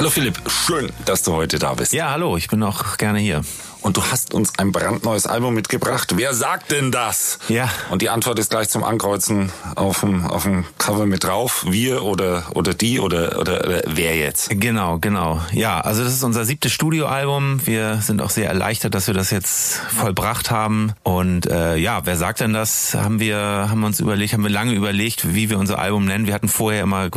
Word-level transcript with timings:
Hallo 0.00 0.08
Philipp, 0.08 0.40
schön, 0.46 0.90
dass 1.04 1.24
du 1.24 1.34
heute 1.34 1.58
da 1.58 1.74
bist. 1.74 1.92
Ja, 1.92 2.10
hallo, 2.10 2.38
ich 2.38 2.48
bin 2.48 2.62
auch 2.62 2.96
gerne 2.96 3.18
hier. 3.18 3.42
Und 3.82 3.98
du 3.98 4.02
hast 4.02 4.32
uns 4.32 4.58
ein 4.58 4.72
brandneues 4.72 5.26
Album 5.26 5.52
mitgebracht. 5.52 6.14
Wer 6.16 6.32
sagt 6.32 6.70
denn 6.70 6.90
das? 6.90 7.38
Ja. 7.48 7.68
Und 7.90 8.00
die 8.00 8.08
Antwort 8.08 8.38
ist 8.38 8.48
gleich 8.48 8.70
zum 8.70 8.82
Ankreuzen 8.82 9.52
auf 9.76 10.00
dem, 10.00 10.24
auf 10.24 10.44
dem 10.44 10.64
Cover 10.78 11.04
mit 11.04 11.24
drauf. 11.24 11.66
Wir 11.68 12.02
oder, 12.02 12.44
oder 12.54 12.72
die 12.72 12.98
oder, 12.98 13.38
oder, 13.38 13.62
oder 13.62 13.82
wer 13.86 14.16
jetzt? 14.16 14.48
Genau, 14.50 14.98
genau. 14.98 15.40
Ja, 15.52 15.82
also 15.82 16.02
das 16.02 16.14
ist 16.14 16.24
unser 16.24 16.46
siebtes 16.46 16.72
Studioalbum. 16.72 17.66
Wir 17.66 18.00
sind 18.00 18.22
auch 18.22 18.30
sehr 18.30 18.48
erleichtert, 18.48 18.94
dass 18.94 19.06
wir 19.06 19.14
das 19.14 19.30
jetzt 19.30 19.76
vollbracht 19.76 20.50
haben. 20.50 20.92
Und 21.02 21.44
äh, 21.44 21.76
ja, 21.76 22.06
wer 22.06 22.16
sagt 22.16 22.40
denn 22.40 22.54
das? 22.54 22.94
Haben 22.94 23.20
wir, 23.20 23.38
haben 23.38 23.80
wir 23.80 23.86
uns 23.86 24.00
überlegt, 24.00 24.32
haben 24.32 24.44
wir 24.44 24.50
lange 24.50 24.72
überlegt, 24.72 25.34
wie 25.34 25.50
wir 25.50 25.58
unser 25.58 25.78
Album 25.78 26.06
nennen. 26.06 26.26
Wir 26.26 26.32
hatten 26.32 26.48
vorher 26.48 26.82
immer 26.82 27.10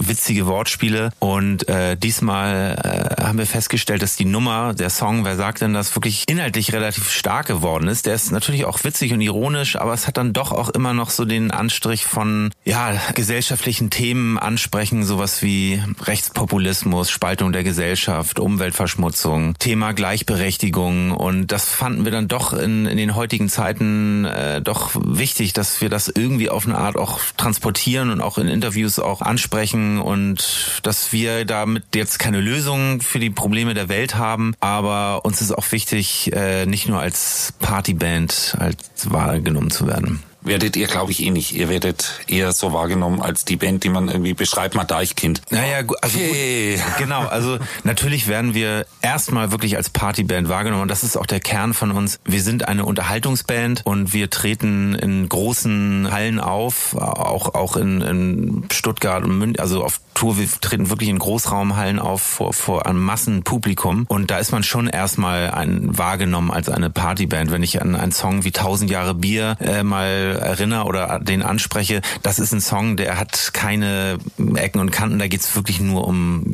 witzige 0.00 0.46
Wortspiele. 0.46 1.10
Und 1.18 1.68
äh, 1.68 1.96
diesmal 1.96 2.76
äh, 3.18 3.22
haben 3.22 3.38
wir 3.38 3.46
festgestellt, 3.46 4.02
dass 4.02 4.16
die 4.16 4.24
Nummer, 4.24 4.74
der 4.74 4.90
Song, 4.90 5.24
wer 5.24 5.36
sagt 5.36 5.60
denn 5.60 5.74
das, 5.74 5.94
wirklich 5.94 6.24
inhaltlich 6.28 6.72
relativ 6.72 7.10
stark 7.10 7.46
geworden 7.46 7.88
ist. 7.88 8.06
Der 8.06 8.14
ist 8.14 8.30
natürlich 8.30 8.64
auch 8.64 8.82
witzig 8.84 9.12
und 9.12 9.20
ironisch, 9.20 9.76
aber 9.76 9.92
es 9.92 10.06
hat 10.06 10.16
dann 10.16 10.32
doch 10.32 10.52
auch 10.52 10.68
immer 10.68 10.94
noch 10.94 11.10
so 11.10 11.24
den 11.24 11.50
Anstrich 11.50 12.04
von 12.04 12.50
ja 12.64 12.94
gesellschaftlichen 13.14 13.90
Themen 13.90 14.38
ansprechen, 14.38 15.04
sowas 15.04 15.42
wie 15.42 15.82
Rechtspopulismus, 16.02 17.10
Spaltung 17.10 17.52
der 17.52 17.64
Gesellschaft, 17.64 18.38
Umweltverschmutzung, 18.38 19.54
Thema 19.58 19.92
Gleichberechtigung. 19.92 21.12
Und 21.12 21.48
das 21.48 21.64
fanden 21.66 22.04
wir 22.04 22.12
dann 22.12 22.28
doch 22.28 22.52
in, 22.52 22.86
in 22.86 22.96
den 22.96 23.14
heutigen 23.14 23.48
Zeiten 23.48 24.24
äh, 24.24 24.60
doch 24.62 24.90
wichtig, 24.94 25.52
dass 25.52 25.80
wir 25.80 25.88
das 25.88 26.08
irgendwie 26.08 26.50
auf 26.50 26.66
eine 26.66 26.78
Art 26.78 26.96
auch 26.96 27.20
transportieren 27.36 28.10
und 28.10 28.20
auch 28.20 28.38
in 28.38 28.48
Interviews 28.48 28.98
auch 28.98 29.22
ansprechen 29.22 29.87
und 29.96 30.80
dass 30.82 31.12
wir 31.12 31.46
damit 31.46 31.94
jetzt 31.94 32.18
keine 32.18 32.40
Lösung 32.40 33.00
für 33.00 33.18
die 33.18 33.30
Probleme 33.30 33.72
der 33.72 33.88
Welt 33.88 34.16
haben, 34.16 34.52
aber 34.60 35.24
uns 35.24 35.40
ist 35.40 35.52
auch 35.52 35.72
wichtig, 35.72 36.30
äh, 36.34 36.66
nicht 36.66 36.86
nur 36.86 37.00
als 37.00 37.54
Partyband 37.60 38.56
als 38.58 38.76
wahrgenommen 39.10 39.70
zu 39.70 39.86
werden 39.86 40.22
werdet 40.48 40.76
ihr, 40.76 40.86
glaube 40.86 41.12
ich, 41.12 41.22
eh 41.22 41.30
nicht. 41.30 41.52
Ihr 41.54 41.68
werdet 41.68 42.20
eher 42.26 42.52
so 42.52 42.72
wahrgenommen 42.72 43.20
als 43.20 43.44
die 43.44 43.56
Band, 43.56 43.84
die 43.84 43.88
man 43.88 44.08
irgendwie 44.08 44.34
beschreibt, 44.34 44.74
mal 44.74 44.84
Deichkind. 44.84 45.42
Naja, 45.50 45.84
also 46.02 46.18
hey. 46.18 46.80
genau. 46.98 47.26
Also 47.26 47.58
natürlich 47.84 48.26
werden 48.26 48.54
wir 48.54 48.86
erstmal 49.02 49.52
wirklich 49.52 49.76
als 49.76 49.90
Partyband 49.90 50.48
wahrgenommen 50.48 50.82
und 50.82 50.90
das 50.90 51.04
ist 51.04 51.16
auch 51.16 51.26
der 51.26 51.40
Kern 51.40 51.74
von 51.74 51.90
uns. 51.92 52.18
Wir 52.24 52.42
sind 52.42 52.66
eine 52.66 52.84
Unterhaltungsband 52.84 53.82
und 53.84 54.12
wir 54.12 54.30
treten 54.30 54.94
in 54.94 55.28
großen 55.28 56.10
Hallen 56.10 56.40
auf, 56.40 56.96
auch 56.96 57.54
auch 57.54 57.76
in, 57.76 58.00
in 58.00 58.64
Stuttgart 58.72 59.24
und 59.24 59.38
München, 59.38 59.60
also 59.60 59.84
auf 59.84 60.00
Tour. 60.14 60.38
Wir 60.38 60.48
treten 60.60 60.90
wirklich 60.90 61.08
in 61.08 61.18
Großraumhallen 61.18 61.98
auf 61.98 62.22
vor, 62.22 62.52
vor 62.52 62.86
einem 62.86 63.04
Massenpublikum 63.04 64.06
und 64.08 64.30
da 64.30 64.38
ist 64.38 64.52
man 64.52 64.62
schon 64.62 64.88
erstmal 64.88 65.50
ein, 65.50 65.96
wahrgenommen 65.96 66.50
als 66.50 66.68
eine 66.68 66.90
Partyband. 66.90 67.50
Wenn 67.50 67.62
ich 67.62 67.80
an 67.80 67.94
einen 67.94 68.12
Song 68.12 68.44
wie 68.44 68.50
Tausend 68.50 68.90
Jahre 68.90 69.14
Bier 69.14 69.56
äh, 69.60 69.82
mal 69.82 70.37
erinnere 70.38 70.84
oder 70.84 71.20
den 71.20 71.42
anspreche, 71.42 72.00
das 72.22 72.38
ist 72.38 72.52
ein 72.52 72.60
Song, 72.60 72.96
der 72.96 73.18
hat 73.18 73.50
keine 73.52 74.18
Ecken 74.54 74.80
und 74.80 74.90
Kanten, 74.90 75.18
da 75.18 75.28
geht's 75.28 75.54
wirklich 75.54 75.80
nur 75.80 76.06
um 76.06 76.44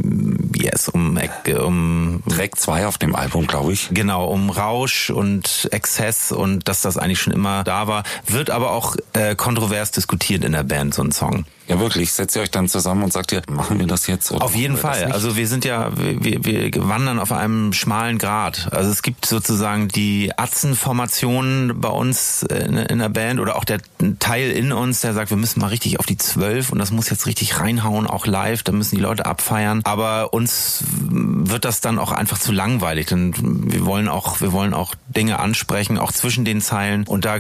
yes, 0.57 0.89
um 0.89 1.19
um 1.59 2.23
Track 2.29 2.59
2 2.59 2.87
auf 2.87 2.99
dem 2.99 3.15
Album, 3.15 3.47
glaube 3.47 3.73
ich. 3.73 3.91
Genau, 3.93 4.27
um 4.27 4.51
Rausch 4.51 5.11
und 5.11 5.69
Exzess 5.71 6.33
und 6.33 6.69
dass 6.69 6.81
das 6.81 6.97
eigentlich 6.97 7.21
schon 7.21 7.33
immer 7.33 7.65
da 7.65 7.87
war, 7.87 8.05
wird 8.27 8.51
aber 8.51 8.71
auch 8.71 8.97
äh, 9.13 9.35
kontrovers 9.35 9.91
diskutiert 9.91 10.45
in 10.45 10.53
der 10.53 10.65
Band 10.65 10.95
so 10.95 11.03
ein 11.03 11.13
Song. 11.13 11.45
Ja, 11.67 11.81
wirklich. 11.81 12.13
Setzt 12.13 12.37
ihr 12.37 12.43
euch 12.43 12.51
dann 12.51 12.69
zusammen 12.69 13.05
und 13.05 13.13
sagt 13.13 13.33
ihr, 13.33 13.43
machen 13.51 13.79
wir 13.79 13.87
das 13.87 14.07
jetzt? 14.07 14.31
Oder 14.33 14.45
auf 14.45 14.55
jeden 14.55 14.77
Fall. 14.77 15.13
Also 15.13 15.37
wir 15.37 15.49
sind 15.49 15.65
ja, 15.65 15.91
wir, 15.97 16.45
wir 16.45 16.71
wandern 16.89 17.19
auf 17.19 17.33
einem 17.33 17.73
schmalen 17.73 18.19
Grat. 18.19 18.69
Also 18.73 18.91
es 18.91 19.03
gibt 19.03 19.25
sozusagen 19.25 19.89
die 19.89 20.33
Atzenformation 20.37 21.73
bei 21.77 21.89
uns 21.89 22.43
in, 22.43 22.77
in 22.77 22.99
der 22.99 23.09
Band 23.09 23.41
oder 23.41 23.57
auch 23.57 23.65
der 23.65 23.79
Teil 24.19 24.51
in 24.51 24.73
uns, 24.73 25.01
der 25.01 25.15
sagt, 25.15 25.31
wir 25.31 25.39
müssen 25.39 25.61
mal 25.61 25.69
richtig 25.69 25.99
auf 25.99 26.07
die 26.07 26.19
Zwölf 26.19 26.71
und 26.71 26.79
das 26.79 26.91
muss 26.91 27.09
jetzt 27.09 27.27
richtig 27.27 27.59
reinhauen, 27.59 28.07
auch 28.07 28.27
live. 28.27 28.63
Da 28.63 28.73
müssen 28.73 28.97
die 28.97 29.03
Leute 29.03 29.25
abfeiern. 29.25 29.81
Aber 29.85 30.35
uns 30.35 30.85
wird 30.91 31.65
das 31.65 31.81
dann 31.81 31.99
auch 31.99 32.13
einfach 32.13 32.39
zu 32.39 32.53
langweilig. 32.53 33.07
Denn 33.07 33.33
wir 33.73 33.87
wollen 33.87 34.09
auch, 34.09 34.43
wir 34.43 34.53
wollen 34.53 34.75
auch 34.75 34.95
Dinge 35.09 35.39
ansprechen, 35.39 35.99
auch 35.99 36.13
zwischen 36.13 36.45
den 36.45 36.61
Zeilen. 36.61 37.05
Und 37.07 37.25
da 37.25 37.39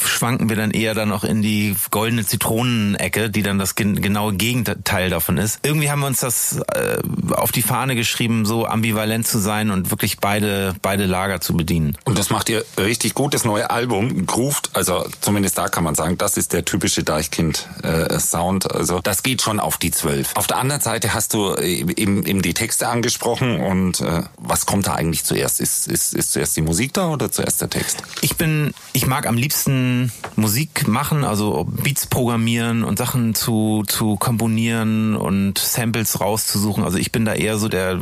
schwanken 0.00 0.48
wir 0.48 0.56
dann 0.56 0.70
eher 0.70 0.94
dann 0.94 1.10
auch 1.10 1.24
in 1.24 1.42
die 1.42 1.74
goldene 1.90 2.24
Zitronenecke, 2.24 3.30
die 3.30 3.42
dann 3.42 3.58
das 3.64 3.74
genaue 3.74 4.34
Gegenteil 4.34 5.10
davon 5.10 5.38
ist. 5.38 5.60
Irgendwie 5.62 5.90
haben 5.90 6.00
wir 6.00 6.06
uns 6.06 6.20
das 6.20 6.58
äh, 6.74 6.98
auf 7.32 7.50
die 7.50 7.62
Fahne 7.62 7.94
geschrieben, 7.96 8.44
so 8.44 8.66
ambivalent 8.66 9.26
zu 9.26 9.38
sein 9.38 9.70
und 9.70 9.90
wirklich 9.90 10.18
beide, 10.18 10.74
beide 10.82 11.06
Lager 11.06 11.40
zu 11.40 11.56
bedienen. 11.56 11.96
Und 12.04 12.18
das 12.18 12.28
macht 12.30 12.50
ihr 12.50 12.64
richtig 12.76 13.14
gut. 13.14 13.32
Das 13.32 13.44
neue 13.44 13.70
Album 13.70 14.26
groovt, 14.26 14.70
also 14.74 15.06
zumindest 15.20 15.56
da 15.56 15.68
kann 15.68 15.84
man 15.84 15.94
sagen, 15.94 16.18
das 16.18 16.36
ist 16.36 16.52
der 16.52 16.64
typische 16.64 17.02
Deichkind-Sound. 17.02 18.66
Äh, 18.66 18.76
also 18.76 19.00
das 19.00 19.22
geht 19.22 19.40
schon 19.40 19.60
auf 19.60 19.78
die 19.78 19.90
Zwölf. 19.90 20.32
Auf 20.34 20.46
der 20.46 20.58
anderen 20.58 20.82
Seite 20.82 21.14
hast 21.14 21.32
du 21.32 21.54
äh, 21.54 21.64
eben, 21.64 22.24
eben 22.26 22.42
die 22.42 22.54
Texte 22.54 22.88
angesprochen 22.88 23.60
und 23.60 24.00
äh, 24.00 24.22
was 24.36 24.66
kommt 24.66 24.86
da 24.86 24.94
eigentlich 24.94 25.24
zuerst? 25.24 25.60
Ist, 25.60 25.88
ist, 25.88 26.14
ist 26.14 26.32
zuerst 26.32 26.56
die 26.56 26.62
Musik 26.62 26.92
da 26.92 27.08
oder 27.08 27.32
zuerst 27.32 27.62
der 27.62 27.70
Text? 27.70 28.02
Ich 28.20 28.36
bin, 28.36 28.74
ich 28.92 29.06
mag 29.06 29.26
am 29.26 29.36
liebsten 29.36 30.12
Musik 30.36 30.86
machen, 30.86 31.24
also 31.24 31.64
Beats 31.64 32.06
programmieren 32.06 32.84
und 32.84 32.98
Sachen 32.98 33.34
zu 33.34 33.53
zu, 33.86 34.16
komponieren 34.16 35.16
und 35.16 35.58
Samples 35.58 36.20
rauszusuchen. 36.20 36.84
Also 36.84 36.98
ich 36.98 37.12
bin 37.12 37.24
da 37.24 37.34
eher 37.34 37.58
so 37.58 37.68
der 37.68 37.98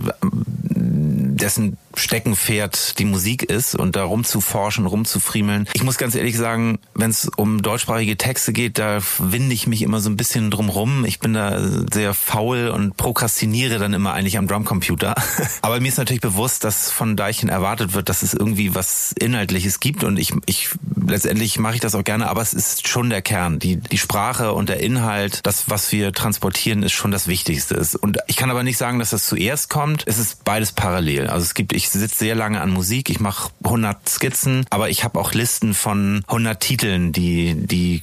dessen 1.42 1.76
Steckenpferd 1.94 2.98
die 2.98 3.04
Musik 3.04 3.42
ist 3.42 3.74
und 3.74 3.96
da 3.96 4.04
rumzuforschen, 4.04 4.86
rumzufriemeln. 4.86 5.68
Ich 5.74 5.82
muss 5.82 5.98
ganz 5.98 6.14
ehrlich 6.14 6.36
sagen, 6.36 6.78
wenn 6.94 7.10
es 7.10 7.28
um 7.36 7.62
deutschsprachige 7.62 8.16
Texte 8.16 8.52
geht, 8.52 8.78
da 8.78 9.00
winde 9.18 9.52
ich 9.52 9.66
mich 9.66 9.82
immer 9.82 10.00
so 10.00 10.08
ein 10.08 10.16
bisschen 10.16 10.50
drum 10.50 10.68
rum. 10.68 11.04
Ich 11.04 11.18
bin 11.18 11.34
da 11.34 11.60
sehr 11.92 12.14
faul 12.14 12.68
und 12.68 12.96
prokrastiniere 12.96 13.78
dann 13.78 13.92
immer 13.92 14.12
eigentlich 14.14 14.38
am 14.38 14.46
Drumcomputer. 14.46 15.14
Aber 15.62 15.80
mir 15.80 15.88
ist 15.88 15.98
natürlich 15.98 16.22
bewusst, 16.22 16.64
dass 16.64 16.90
von 16.90 17.16
Deichen 17.16 17.48
erwartet 17.48 17.92
wird, 17.92 18.08
dass 18.08 18.22
es 18.22 18.34
irgendwie 18.34 18.74
was 18.74 19.12
Inhaltliches 19.18 19.80
gibt 19.80 20.04
und 20.04 20.18
ich, 20.18 20.32
ich 20.46 20.70
letztendlich 21.06 21.58
mache 21.58 21.74
ich 21.74 21.80
das 21.80 21.94
auch 21.94 22.04
gerne, 22.04 22.28
aber 22.28 22.42
es 22.42 22.52
ist 22.52 22.88
schon 22.88 23.10
der 23.10 23.22
Kern. 23.22 23.58
Die, 23.58 23.76
die 23.76 23.98
Sprache 23.98 24.52
und 24.52 24.68
der 24.68 24.80
Inhalt, 24.80 25.40
das, 25.44 25.68
was 25.68 25.92
wir 25.92 26.12
transportieren, 26.12 26.82
ist 26.82 26.92
schon 26.92 27.10
das 27.10 27.26
Wichtigste. 27.26 27.82
Und 28.00 28.18
ich 28.26 28.36
kann 28.36 28.50
aber 28.50 28.62
nicht 28.62 28.78
sagen, 28.78 28.98
dass 28.98 29.10
das 29.10 29.26
zuerst 29.26 29.70
kommt. 29.70 30.04
Es 30.06 30.18
ist 30.18 30.44
beides 30.44 30.72
parallel. 30.72 31.28
Also 31.28 31.44
es 31.44 31.54
gibt, 31.54 31.72
ich 31.72 31.88
sitze 31.88 32.16
sehr 32.16 32.34
lange 32.34 32.60
an 32.60 32.70
Musik, 32.70 33.10
ich 33.10 33.20
mache 33.20 33.50
100 33.64 34.08
Skizzen, 34.08 34.66
aber 34.70 34.90
ich 34.90 35.04
habe 35.04 35.18
auch 35.18 35.32
Listen 35.32 35.74
von 35.74 36.22
100 36.28 36.60
Titeln, 36.60 37.12
die 37.12 37.54
die 37.54 38.02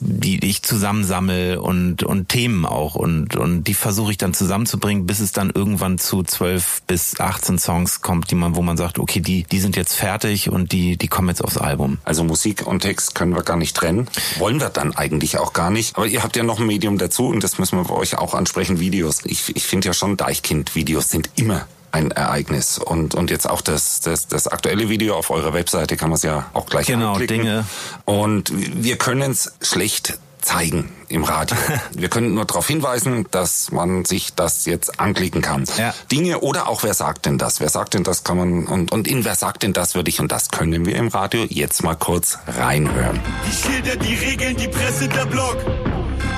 die 0.00 0.44
ich 0.44 0.62
zusammensammel 0.62 1.58
und 1.58 2.02
und 2.02 2.28
Themen 2.28 2.66
auch 2.66 2.94
und 2.94 3.36
und 3.36 3.64
die 3.64 3.74
versuche 3.74 4.12
ich 4.12 4.18
dann 4.18 4.34
zusammenzubringen, 4.34 5.06
bis 5.06 5.20
es 5.20 5.32
dann 5.32 5.50
irgendwann 5.50 5.98
zu 5.98 6.22
12 6.22 6.82
bis 6.86 7.20
18 7.20 7.58
Songs 7.58 8.00
kommt, 8.00 8.30
die 8.30 8.34
man 8.34 8.56
wo 8.56 8.62
man 8.62 8.76
sagt, 8.76 8.98
okay, 8.98 9.20
die 9.20 9.44
die 9.44 9.60
sind 9.60 9.76
jetzt 9.76 9.94
fertig 9.94 10.50
und 10.50 10.72
die 10.72 10.96
die 10.96 11.08
kommen 11.08 11.28
jetzt 11.28 11.42
aufs 11.42 11.58
Album. 11.58 11.98
Also 12.04 12.24
Musik 12.40 12.66
und 12.66 12.80
Text 12.80 13.14
können 13.14 13.34
wir 13.34 13.42
gar 13.42 13.58
nicht 13.58 13.76
trennen. 13.76 14.08
Wollen 14.38 14.60
wir 14.60 14.70
dann 14.70 14.96
eigentlich 14.96 15.36
auch 15.36 15.52
gar 15.52 15.70
nicht, 15.70 15.96
aber 15.98 16.06
ihr 16.06 16.22
habt 16.22 16.36
ja 16.36 16.42
noch 16.42 16.58
ein 16.58 16.66
Medium 16.66 16.96
dazu 16.96 17.26
und 17.26 17.44
das 17.44 17.58
müssen 17.58 17.78
wir 17.78 17.84
bei 17.84 17.94
euch 17.94 18.16
auch 18.16 18.32
ansprechen, 18.32 18.80
Videos. 18.80 19.26
Ich 19.26 19.54
ich 19.54 19.64
finde 19.64 19.88
ja 19.88 19.92
schon 19.92 20.16
Deichkind 20.16 20.74
Videos 20.74 21.10
sind 21.10 21.28
immer 21.36 21.66
ein 21.92 22.12
Ereignis. 22.12 22.78
Und, 22.78 23.14
und 23.14 23.30
jetzt 23.30 23.50
auch 23.50 23.60
das, 23.60 24.00
das, 24.00 24.26
das 24.26 24.46
aktuelle 24.46 24.88
Video 24.88 25.16
auf 25.16 25.28
eurer 25.28 25.52
Webseite 25.52 25.98
kann 25.98 26.08
man 26.08 26.16
es 26.16 26.22
ja 26.22 26.46
auch 26.54 26.64
gleich 26.64 26.86
genau, 26.86 27.12
anklicken. 27.12 27.38
Dinge. 27.38 27.66
Und 28.06 28.52
wir 28.54 28.96
können 28.96 29.32
es 29.32 29.52
schlecht 29.60 30.18
zeigen 30.40 30.90
im 31.08 31.24
Radio. 31.24 31.56
Wir 31.92 32.08
können 32.08 32.34
nur 32.34 32.44
darauf 32.44 32.66
hinweisen, 32.66 33.26
dass 33.30 33.70
man 33.72 34.04
sich 34.04 34.34
das 34.34 34.66
jetzt 34.66 35.00
anklicken 35.00 35.42
kann. 35.42 35.64
Ja. 35.76 35.94
Dinge 36.10 36.40
oder 36.40 36.68
auch 36.68 36.82
wer 36.82 36.94
sagt 36.94 37.26
denn 37.26 37.38
das? 37.38 37.60
Wer 37.60 37.68
sagt 37.68 37.94
denn 37.94 38.04
das 38.04 38.24
kann 38.24 38.36
man 38.36 38.66
und 38.66 38.92
und 38.92 39.08
in 39.08 39.24
wer 39.24 39.34
sagt 39.34 39.62
denn 39.62 39.72
das 39.72 39.94
würde 39.94 40.10
ich 40.10 40.20
und 40.20 40.32
das 40.32 40.50
können 40.50 40.86
wir 40.86 40.96
im 40.96 41.08
Radio 41.08 41.44
jetzt 41.48 41.82
mal 41.82 41.96
kurz 41.96 42.38
reinhören. 42.46 43.20
Die 43.46 43.52
Schilder, 43.52 43.96
die 43.96 44.14
Regeln, 44.14 44.56
die 44.56 44.68
Presse, 44.68 45.08
der 45.08 45.26
Blog. 45.26 45.56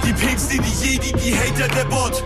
Die 0.05 0.13
Päpste, 0.13 0.59
die 0.59 0.87
Jedi, 0.87 1.13
die 1.13 1.35
Hater, 1.37 1.69
der 1.69 1.85
Bot. 1.85 2.25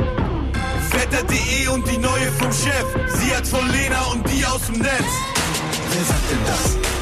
Wetter.de 0.93 1.69
und 1.69 1.87
die 1.87 1.99
neue 1.99 2.33
vom 2.39 2.51
Chef. 2.53 2.87
Sie 3.19 3.35
hat 3.35 3.47
von 3.47 3.69
Lena 3.71 4.03
und 4.13 4.27
die 4.31 4.45
aus 4.47 4.67
dem 4.67 4.79
Netz. 4.79 5.05
Wer 5.93 6.05
sagt 6.05 6.31
denn 6.31 6.39
das? 6.47 6.96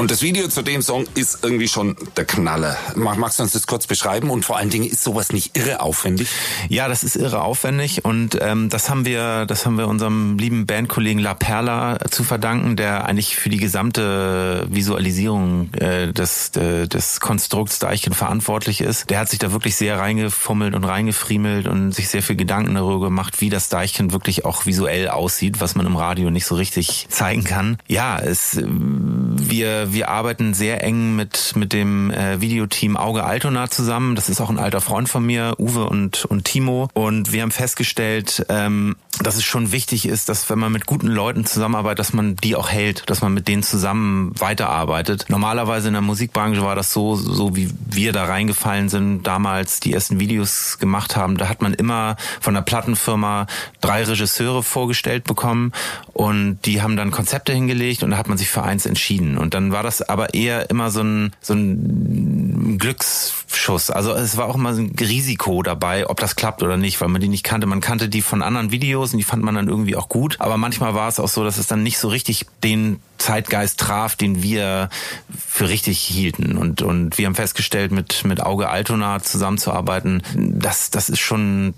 Und 0.00 0.10
das 0.10 0.22
Video 0.22 0.48
zu 0.48 0.62
dem 0.62 0.80
Song 0.80 1.04
ist 1.14 1.40
irgendwie 1.42 1.68
schon 1.68 1.94
der 2.16 2.24
Knaller. 2.24 2.78
Magst 2.94 3.38
du 3.38 3.42
uns 3.42 3.52
das 3.52 3.66
kurz 3.66 3.86
beschreiben? 3.86 4.30
Und 4.30 4.46
vor 4.46 4.56
allen 4.56 4.70
Dingen 4.70 4.86
ist 4.86 5.04
sowas 5.04 5.30
nicht 5.30 5.58
irre 5.58 5.80
aufwendig? 5.80 6.26
Ja, 6.70 6.88
das 6.88 7.04
ist 7.04 7.16
irre 7.16 7.42
aufwendig 7.42 8.02
und 8.02 8.38
ähm, 8.40 8.70
das 8.70 8.88
haben 8.88 9.04
wir, 9.04 9.44
das 9.44 9.66
haben 9.66 9.76
wir 9.76 9.88
unserem 9.88 10.38
lieben 10.38 10.64
Bandkollegen 10.64 11.20
La 11.20 11.34
Perla 11.34 11.98
zu 12.10 12.24
verdanken, 12.24 12.76
der 12.76 13.04
eigentlich 13.04 13.36
für 13.36 13.50
die 13.50 13.58
gesamte 13.58 14.66
Visualisierung 14.70 15.74
äh, 15.74 16.14
des, 16.14 16.56
äh, 16.56 16.88
des 16.88 17.20
Konstrukts 17.20 17.78
Deichkind 17.78 18.16
verantwortlich 18.16 18.80
ist. 18.80 19.10
Der 19.10 19.18
hat 19.18 19.28
sich 19.28 19.38
da 19.38 19.52
wirklich 19.52 19.76
sehr 19.76 19.98
reingefummelt 19.98 20.74
und 20.74 20.84
reingefriemelt 20.84 21.68
und 21.68 21.92
sich 21.92 22.08
sehr 22.08 22.22
viel 22.22 22.36
Gedanken 22.36 22.74
darüber 22.74 23.04
gemacht, 23.04 23.42
wie 23.42 23.50
das 23.50 23.68
Deichkind 23.68 24.12
wirklich 24.12 24.46
auch 24.46 24.64
visuell 24.64 25.10
aussieht, 25.10 25.60
was 25.60 25.74
man 25.74 25.84
im 25.84 25.96
Radio 25.96 26.30
nicht 26.30 26.46
so 26.46 26.54
richtig 26.54 27.04
zeigen 27.10 27.44
kann. 27.44 27.76
Ja, 27.86 28.18
es, 28.18 28.58
wir, 28.62 29.89
wir 29.92 30.08
arbeiten 30.08 30.54
sehr 30.54 30.82
eng 30.84 31.16
mit, 31.16 31.52
mit 31.56 31.72
dem 31.72 32.10
äh, 32.10 32.40
Videoteam 32.40 32.96
Auge 32.96 33.24
Altona 33.24 33.70
zusammen. 33.70 34.14
Das 34.14 34.28
ist 34.28 34.40
auch 34.40 34.50
ein 34.50 34.58
alter 34.58 34.80
Freund 34.80 35.08
von 35.08 35.24
mir, 35.24 35.54
Uwe 35.58 35.84
und, 35.84 36.24
und 36.24 36.44
Timo. 36.44 36.88
Und 36.94 37.32
wir 37.32 37.42
haben 37.42 37.50
festgestellt, 37.50 38.44
ähm, 38.48 38.96
dass 39.22 39.36
es 39.36 39.44
schon 39.44 39.72
wichtig 39.72 40.06
ist, 40.06 40.28
dass 40.28 40.48
wenn 40.50 40.58
man 40.58 40.72
mit 40.72 40.86
guten 40.86 41.06
Leuten 41.06 41.44
zusammenarbeitet, 41.44 41.98
dass 41.98 42.12
man 42.12 42.36
die 42.36 42.56
auch 42.56 42.70
hält, 42.70 43.08
dass 43.10 43.22
man 43.22 43.34
mit 43.34 43.48
denen 43.48 43.62
zusammen 43.62 44.32
weiterarbeitet. 44.38 45.26
Normalerweise 45.28 45.88
in 45.88 45.94
der 45.94 46.02
Musikbranche 46.02 46.62
war 46.62 46.74
das 46.74 46.92
so, 46.92 47.14
so 47.16 47.56
wie 47.56 47.70
wir 47.86 48.12
da 48.12 48.24
reingefallen 48.24 48.88
sind, 48.88 49.24
damals 49.24 49.80
die 49.80 49.92
ersten 49.92 50.20
Videos 50.20 50.78
gemacht 50.78 51.16
haben. 51.16 51.36
Da 51.36 51.48
hat 51.48 51.62
man 51.62 51.74
immer 51.74 52.16
von 52.40 52.54
der 52.54 52.62
Plattenfirma 52.62 53.46
drei 53.80 54.02
Regisseure 54.04 54.62
vorgestellt 54.62 55.24
bekommen 55.24 55.72
und 56.12 56.58
die 56.64 56.82
haben 56.82 56.96
dann 56.96 57.10
Konzepte 57.10 57.52
hingelegt 57.52 58.02
und 58.02 58.10
da 58.10 58.16
hat 58.16 58.28
man 58.28 58.38
sich 58.38 58.48
für 58.48 58.62
eins 58.62 58.86
entschieden. 58.86 59.38
Und 59.38 59.54
dann 59.54 59.72
war 59.72 59.82
das 59.82 60.02
aber 60.02 60.34
eher 60.34 60.70
immer 60.70 60.90
so 60.90 61.02
ein, 61.02 61.32
so 61.40 61.54
ein 61.54 62.78
Glücksschuss. 62.78 63.90
Also 63.90 64.12
es 64.12 64.36
war 64.36 64.46
auch 64.46 64.54
immer 64.54 64.70
ein 64.70 64.94
Risiko 64.98 65.62
dabei, 65.62 66.08
ob 66.08 66.20
das 66.20 66.36
klappt 66.36 66.62
oder 66.62 66.76
nicht, 66.76 67.00
weil 67.00 67.08
man 67.08 67.20
die 67.20 67.28
nicht 67.28 67.44
kannte. 67.44 67.66
Man 67.66 67.80
kannte 67.80 68.08
die 68.08 68.22
von 68.22 68.42
anderen 68.42 68.70
Videos 68.70 69.09
und 69.12 69.18
die 69.18 69.24
fand 69.24 69.42
man 69.42 69.54
dann 69.54 69.68
irgendwie 69.68 69.96
auch 69.96 70.08
gut. 70.08 70.36
Aber 70.40 70.56
manchmal 70.56 70.94
war 70.94 71.08
es 71.08 71.20
auch 71.20 71.28
so, 71.28 71.44
dass 71.44 71.58
es 71.58 71.66
dann 71.66 71.82
nicht 71.82 71.98
so 71.98 72.08
richtig 72.08 72.46
den 72.62 73.00
Zeitgeist 73.18 73.78
traf, 73.78 74.16
den 74.16 74.42
wir 74.42 74.88
für 75.30 75.68
richtig 75.68 75.98
hielten. 75.98 76.56
Und, 76.56 76.82
und 76.82 77.18
wir 77.18 77.26
haben 77.26 77.34
festgestellt, 77.34 77.92
mit, 77.92 78.24
mit 78.24 78.40
Auge 78.40 78.68
Altona 78.70 79.20
zusammenzuarbeiten, 79.20 80.22
das, 80.34 80.90
das 80.90 81.08
ist 81.08 81.20
schon 81.20 81.74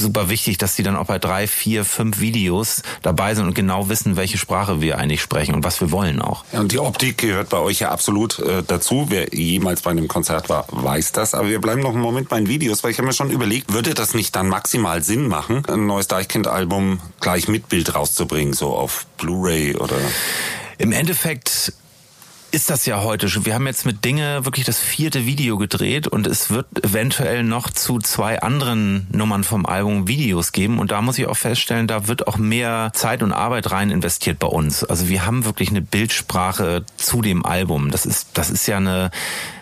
super 0.00 0.28
wichtig, 0.28 0.58
dass 0.58 0.74
die 0.74 0.82
dann 0.82 0.96
auch 0.96 1.06
bei 1.06 1.18
drei, 1.18 1.46
vier, 1.46 1.84
fünf 1.84 2.20
Videos 2.20 2.82
dabei 3.02 3.34
sind 3.34 3.46
und 3.46 3.54
genau 3.54 3.88
wissen, 3.88 4.16
welche 4.16 4.38
Sprache 4.38 4.80
wir 4.80 4.98
eigentlich 4.98 5.20
sprechen 5.20 5.54
und 5.54 5.64
was 5.64 5.80
wir 5.80 5.92
wollen 5.92 6.20
auch. 6.20 6.44
Ja, 6.52 6.60
und 6.60 6.72
die 6.72 6.78
Optik 6.78 7.18
gehört 7.18 7.48
bei 7.48 7.58
euch 7.58 7.80
ja 7.80 7.90
absolut 7.90 8.38
äh, 8.38 8.62
dazu. 8.66 9.06
Wer 9.08 9.34
jemals 9.34 9.82
bei 9.82 9.90
einem 9.90 10.08
Konzert 10.08 10.48
war, 10.48 10.66
weiß 10.70 11.12
das. 11.12 11.34
Aber 11.34 11.48
wir 11.48 11.60
bleiben 11.60 11.82
noch 11.82 11.92
einen 11.92 12.00
Moment 12.00 12.28
bei 12.28 12.38
den 12.38 12.48
Videos, 12.48 12.82
weil 12.82 12.90
ich 12.90 12.98
habe 12.98 13.06
mir 13.06 13.14
schon 13.14 13.30
überlegt, 13.30 13.72
würde 13.72 13.94
das 13.94 14.14
nicht 14.14 14.34
dann 14.34 14.48
maximal 14.48 15.02
Sinn 15.02 15.28
machen, 15.28 15.62
ein 15.68 15.86
neues 15.86 16.08
Deichkind-Album 16.08 17.00
gleich 17.20 17.48
mit 17.48 17.68
Bild 17.68 17.94
rauszubringen, 17.94 18.52
so 18.54 18.74
auf 18.74 19.06
Blu-ray 19.18 19.76
oder... 19.76 19.96
Im 20.78 20.92
Endeffekt 20.92 21.74
ist 22.52 22.70
das 22.70 22.86
ja 22.86 23.02
heute 23.02 23.28
schon. 23.28 23.46
Wir 23.46 23.54
haben 23.54 23.66
jetzt 23.66 23.86
mit 23.86 24.04
Dinge 24.04 24.44
wirklich 24.44 24.64
das 24.64 24.78
vierte 24.78 25.26
Video 25.26 25.56
gedreht 25.56 26.06
und 26.08 26.26
es 26.26 26.50
wird 26.50 26.84
eventuell 26.84 27.42
noch 27.42 27.70
zu 27.70 27.98
zwei 27.98 28.42
anderen 28.42 29.06
Nummern 29.12 29.44
vom 29.44 29.66
Album 29.66 30.08
Videos 30.08 30.52
geben 30.52 30.78
und 30.78 30.90
da 30.90 31.02
muss 31.02 31.18
ich 31.18 31.26
auch 31.26 31.36
feststellen, 31.36 31.86
da 31.86 32.08
wird 32.08 32.26
auch 32.26 32.38
mehr 32.38 32.90
Zeit 32.94 33.22
und 33.22 33.32
Arbeit 33.32 33.70
rein 33.70 33.90
investiert 33.90 34.38
bei 34.38 34.48
uns. 34.48 34.84
Also 34.84 35.08
wir 35.08 35.26
haben 35.26 35.44
wirklich 35.44 35.70
eine 35.70 35.82
Bildsprache 35.82 36.84
zu 36.96 37.22
dem 37.22 37.44
Album. 37.44 37.90
Das 37.90 38.06
ist 38.06 38.28
das 38.34 38.50
ist 38.50 38.66
ja 38.66 38.78
eine 38.78 39.10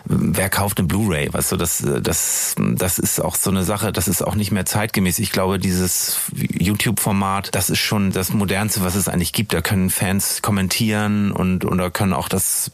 wer 0.05 0.49
kauft 0.49 0.79
eine 0.79 0.87
Blu-ray? 0.87 1.31
Weißt 1.31 1.51
du, 1.51 1.57
das 1.57 1.85
das 2.01 2.55
das 2.57 2.99
ist 2.99 3.19
auch 3.19 3.35
so 3.35 3.51
eine 3.51 3.63
Sache, 3.63 3.91
das 3.91 4.07
ist 4.07 4.23
auch 4.23 4.35
nicht 4.35 4.51
mehr 4.51 4.65
zeitgemäß. 4.65 5.19
Ich 5.19 5.31
glaube, 5.31 5.59
dieses 5.59 6.19
YouTube 6.33 6.99
Format, 6.99 7.49
das 7.53 7.69
ist 7.69 7.79
schon 7.79 8.11
das 8.11 8.33
modernste, 8.33 8.83
was 8.83 8.95
es 8.95 9.07
eigentlich 9.07 9.33
gibt. 9.33 9.53
Da 9.53 9.61
können 9.61 9.89
Fans 9.89 10.41
kommentieren 10.41 11.31
und 11.31 11.65
oder 11.65 11.91
können 11.91 12.13
auch 12.13 12.29
das 12.29 12.71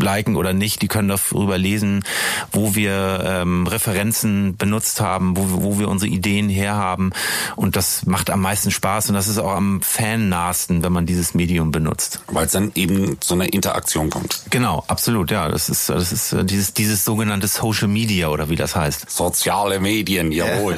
liken 0.00 0.36
oder 0.36 0.52
nicht, 0.52 0.82
die 0.82 0.88
können 0.88 1.08
darüber 1.08 1.58
lesen, 1.58 2.04
wo 2.52 2.74
wir 2.74 3.22
ähm, 3.24 3.66
Referenzen 3.66 4.56
benutzt 4.56 5.00
haben, 5.00 5.36
wo, 5.36 5.62
wo 5.62 5.78
wir 5.78 5.88
unsere 5.88 6.10
Ideen 6.10 6.48
herhaben. 6.48 7.12
Und 7.56 7.76
das 7.76 8.06
macht 8.06 8.30
am 8.30 8.40
meisten 8.40 8.70
Spaß 8.70 9.08
und 9.08 9.14
das 9.14 9.28
ist 9.28 9.38
auch 9.38 9.54
am 9.54 9.82
fannahsten, 9.82 10.82
wenn 10.82 10.92
man 10.92 11.06
dieses 11.06 11.34
Medium 11.34 11.70
benutzt. 11.70 12.20
Weil 12.28 12.46
es 12.46 12.52
dann 12.52 12.72
eben 12.74 13.20
zu 13.20 13.34
einer 13.34 13.52
Interaktion 13.52 14.10
kommt. 14.10 14.42
Genau, 14.50 14.84
absolut, 14.88 15.30
ja. 15.30 15.48
Das 15.48 15.68
ist, 15.68 15.88
das 15.88 16.12
ist 16.12 16.32
äh, 16.32 16.44
dieses, 16.44 16.74
dieses 16.74 17.04
sogenannte 17.04 17.48
Social 17.48 17.88
Media 17.88 18.28
oder 18.28 18.48
wie 18.48 18.56
das 18.56 18.76
heißt. 18.76 19.10
Soziale 19.10 19.80
Medien, 19.80 20.32
jawohl. 20.32 20.76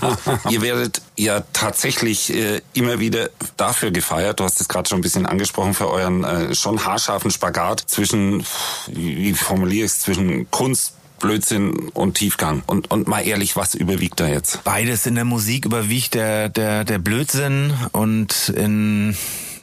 Ihr 0.50 0.62
werdet 0.62 1.02
ja 1.16 1.42
tatsächlich 1.52 2.32
äh, 2.32 2.60
immer 2.74 3.00
wieder 3.00 3.30
dafür 3.56 3.90
gefeiert, 3.90 4.40
du 4.40 4.44
hast 4.44 4.60
es 4.60 4.68
gerade 4.68 4.88
schon 4.88 4.98
ein 4.98 5.02
bisschen 5.02 5.26
angesprochen, 5.26 5.74
für 5.74 5.90
euren 5.90 6.24
äh, 6.24 6.54
schon 6.54 6.84
haarscharfen 6.84 7.30
Spagat 7.30 7.82
zwischen, 7.86 8.44
wie 8.88 9.32
formuliere 9.34 9.86
ich 9.86 9.92
es, 9.92 10.00
zwischen 10.00 10.50
Kunst, 10.50 10.94
Blödsinn 11.18 11.90
und 11.94 12.14
Tiefgang. 12.14 12.62
Und, 12.66 12.90
und 12.90 13.08
mal 13.08 13.26
ehrlich, 13.26 13.56
was 13.56 13.74
überwiegt 13.74 14.20
da 14.20 14.28
jetzt? 14.28 14.64
Beides 14.64 15.06
in 15.06 15.14
der 15.14 15.24
Musik 15.24 15.64
überwiegt 15.64 16.14
der, 16.14 16.48
der, 16.48 16.84
der 16.84 16.98
Blödsinn 16.98 17.74
und 17.92 18.50
in 18.50 19.16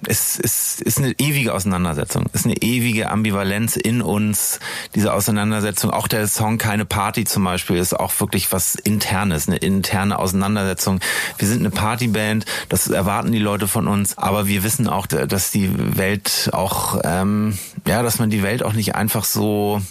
es 0.07 0.37
ist, 0.37 0.81
ist 0.81 0.97
eine 0.97 1.13
ewige 1.19 1.53
Auseinandersetzung, 1.53 2.25
es 2.33 2.41
ist 2.41 2.45
eine 2.45 2.57
ewige 2.57 3.09
Ambivalenz 3.09 3.75
in 3.75 4.01
uns, 4.01 4.59
diese 4.93 5.13
Auseinandersetzung. 5.13 5.91
Auch 5.91 6.07
der 6.07 6.27
Song 6.27 6.57
Keine 6.57 6.85
Party 6.85 7.25
zum 7.25 7.43
Beispiel 7.43 7.77
ist 7.77 7.97
auch 7.97 8.19
wirklich 8.19 8.51
was 8.51 8.75
Internes, 8.75 9.47
eine 9.47 9.57
interne 9.57 10.19
Auseinandersetzung. 10.19 10.99
Wir 11.37 11.47
sind 11.47 11.59
eine 11.59 11.71
Partyband, 11.71 12.45
das 12.69 12.87
erwarten 12.87 13.31
die 13.31 13.39
Leute 13.39 13.67
von 13.67 13.87
uns, 13.87 14.17
aber 14.17 14.47
wir 14.47 14.63
wissen 14.63 14.87
auch, 14.87 15.07
dass 15.07 15.51
die 15.51 15.97
Welt 15.97 16.49
auch, 16.53 17.01
ähm, 17.03 17.57
ja, 17.87 18.03
dass 18.03 18.19
man 18.19 18.29
die 18.29 18.43
Welt 18.43 18.63
auch 18.63 18.73
nicht 18.73 18.95
einfach 18.95 19.23
so 19.23 19.81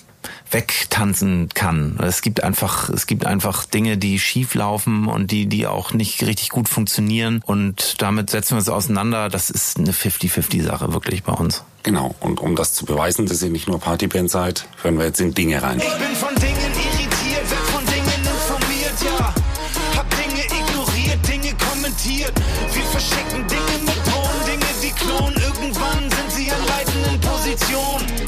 wegtanzen 0.55 1.49
kann. 1.53 1.99
Es 2.01 2.23
gibt 2.23 2.43
einfach, 2.43 2.89
es 2.89 3.07
gibt 3.07 3.27
einfach 3.27 3.67
Dinge, 3.67 3.99
die 3.99 4.21
schief 4.21 4.55
laufen 4.55 5.09
und 5.09 5.33
die, 5.33 5.47
die 5.47 5.67
auch 5.67 5.93
nicht 5.93 6.23
richtig 6.23 6.51
gut 6.51 6.69
funktionieren. 6.69 7.43
Und 7.45 8.01
damit 8.01 8.31
setzen 8.31 8.53
wir 8.53 8.59
uns 8.59 8.69
auseinander. 8.69 9.29
Das 9.29 9.51
ist 9.51 9.79
eine 9.79 9.91
50-50-Sache 9.91 10.93
wirklich 10.95 11.25
bei 11.25 11.33
uns. 11.33 11.65
Genau. 11.83 12.15
Und 12.21 12.41
um 12.41 12.55
das 12.55 12.73
zu 12.73 12.85
beweisen, 12.87 13.27
dass 13.27 13.43
ihr 13.43 13.51
nicht 13.51 13.67
nur 13.67 13.81
Partyband 13.81 14.31
seid, 14.31 14.67
hören 14.83 14.97
wir 14.97 15.07
jetzt 15.07 15.21
in 15.21 15.35
Dinge 15.35 15.61
rein. 15.61 15.79
Ich 15.79 15.93
bin 15.93 16.17
von 16.17 16.35
Dingen 16.37 16.73
irritiert, 16.73 17.51
werd 17.51 17.67
von 17.75 17.85
Dingen 17.87 18.23
informiert, 18.23 18.95
ja. 19.05 19.35
Hab 19.97 20.09
Dinge 20.11 20.45
ignoriert, 20.45 21.29
Dinge 21.29 21.55
kommentiert. 21.69 22.33
Wir 22.73 22.85
verschicken 22.85 23.47
Dinge 23.49 23.77
mit 23.85 24.01
Drohnen, 24.07 24.47
Dinge, 24.47 24.71
die 24.83 24.93
klonen. 24.93 25.35
Irgendwann 25.35 25.99
sind 25.99 26.31
sie 26.31 26.51
an 26.53 26.65
leitenden 26.65 27.21
Positionen. 27.21 28.24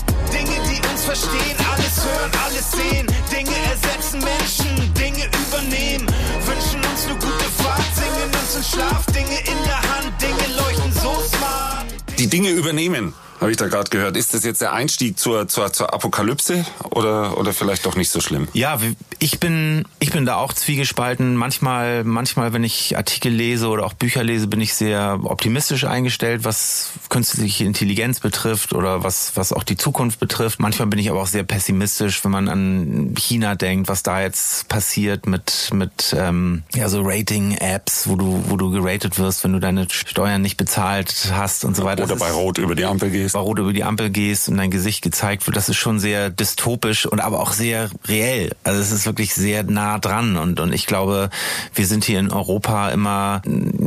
Verstehen, 1.06 1.56
alles 1.72 2.04
hören, 2.04 2.32
alles 2.44 2.72
sehen. 2.72 3.06
Dinge 3.30 3.56
ersetzen 3.70 4.18
Menschen, 4.18 4.92
Dinge 4.94 5.24
übernehmen. 5.46 6.04
Wünschen 6.44 6.80
uns 6.90 7.04
eine 7.04 7.14
gute 7.14 7.44
Fahrt, 7.62 7.94
singen 7.94 8.34
uns 8.34 8.56
in 8.56 8.64
Schlaf. 8.64 9.06
Dinge 9.06 9.38
in 9.38 9.64
der 9.64 9.80
Hand, 9.82 10.20
Dinge 10.20 10.56
leuchten 10.56 10.92
so 10.92 11.14
smart. 11.28 11.86
Die 12.18 12.26
Dinge 12.26 12.50
übernehmen 12.50 13.14
habe 13.40 13.52
ich 13.52 13.56
da 13.56 13.68
gerade 13.68 13.88
gehört. 13.88 14.16
Ist 14.16 14.34
das 14.34 14.42
jetzt 14.42 14.60
der 14.60 14.72
Einstieg 14.72 15.16
zur, 15.16 15.46
zur, 15.46 15.72
zur 15.72 15.94
Apokalypse 15.94 16.66
oder, 16.90 17.38
oder 17.38 17.52
vielleicht 17.52 17.86
doch 17.86 17.94
nicht 17.94 18.10
so 18.10 18.20
schlimm? 18.20 18.48
Ja, 18.52 18.80
ich 19.18 19.40
bin, 19.40 19.84
ich 19.98 20.10
bin 20.10 20.26
da 20.26 20.36
auch 20.36 20.52
zwiegespalten. 20.52 21.36
Manchmal, 21.36 22.04
manchmal, 22.04 22.52
wenn 22.52 22.64
ich 22.64 22.96
Artikel 22.96 23.32
lese 23.32 23.68
oder 23.68 23.86
auch 23.86 23.94
Bücher 23.94 24.22
lese, 24.22 24.46
bin 24.46 24.60
ich 24.60 24.74
sehr 24.74 25.20
optimistisch 25.24 25.84
eingestellt, 25.84 26.44
was 26.44 26.90
künstliche 27.08 27.64
Intelligenz 27.64 28.20
betrifft 28.20 28.72
oder 28.72 29.02
was, 29.02 29.32
was 29.36 29.52
auch 29.52 29.62
die 29.62 29.76
Zukunft 29.76 30.20
betrifft. 30.20 30.60
Manchmal 30.60 30.88
bin 30.88 30.98
ich 30.98 31.10
aber 31.10 31.22
auch 31.22 31.26
sehr 31.26 31.44
pessimistisch, 31.44 32.22
wenn 32.24 32.30
man 32.30 32.48
an 32.48 33.14
China 33.16 33.54
denkt, 33.54 33.88
was 33.88 34.02
da 34.02 34.20
jetzt 34.20 34.68
passiert 34.68 35.26
mit, 35.26 35.70
mit 35.72 36.14
ähm, 36.16 36.64
ja, 36.74 36.88
so 36.88 37.02
Rating-Apps, 37.02 38.08
wo 38.08 38.16
du, 38.16 38.44
wo 38.48 38.56
du 38.56 38.70
geratet 38.70 39.18
wirst, 39.18 39.44
wenn 39.44 39.52
du 39.52 39.60
deine 39.60 39.86
Steuern 39.90 40.42
nicht 40.42 40.56
bezahlt 40.56 41.32
hast 41.32 41.64
und 41.64 41.74
so 41.74 41.84
weiter. 41.84 42.04
Oder 42.04 42.16
bei 42.16 42.30
Rot 42.30 42.58
über 42.58 42.74
die 42.74 42.84
Ampel 42.84 43.10
gehst. 43.10 43.32
Bei 43.32 43.40
Rot 43.40 43.58
über 43.58 43.72
die 43.72 43.84
Ampel 43.84 44.10
gehst 44.10 44.48
und 44.48 44.58
dein 44.58 44.70
Gesicht 44.70 45.02
gezeigt 45.02 45.46
wird. 45.46 45.56
Das 45.56 45.68
ist 45.68 45.76
schon 45.76 45.98
sehr 46.00 46.28
dystopisch 46.28 47.06
und 47.06 47.20
aber 47.20 47.40
auch 47.40 47.52
sehr 47.52 47.90
reell. 48.06 48.54
Also 48.62 48.80
es 48.80 48.92
ist 48.92 49.05
wirklich 49.06 49.34
sehr 49.34 49.62
nah 49.62 49.98
dran 49.98 50.36
und, 50.36 50.60
und 50.60 50.72
ich 50.72 50.86
glaube, 50.86 51.30
wir 51.74 51.86
sind 51.86 52.04
hier 52.04 52.18
in 52.18 52.32
Europa 52.32 52.90
immer, 52.90 53.42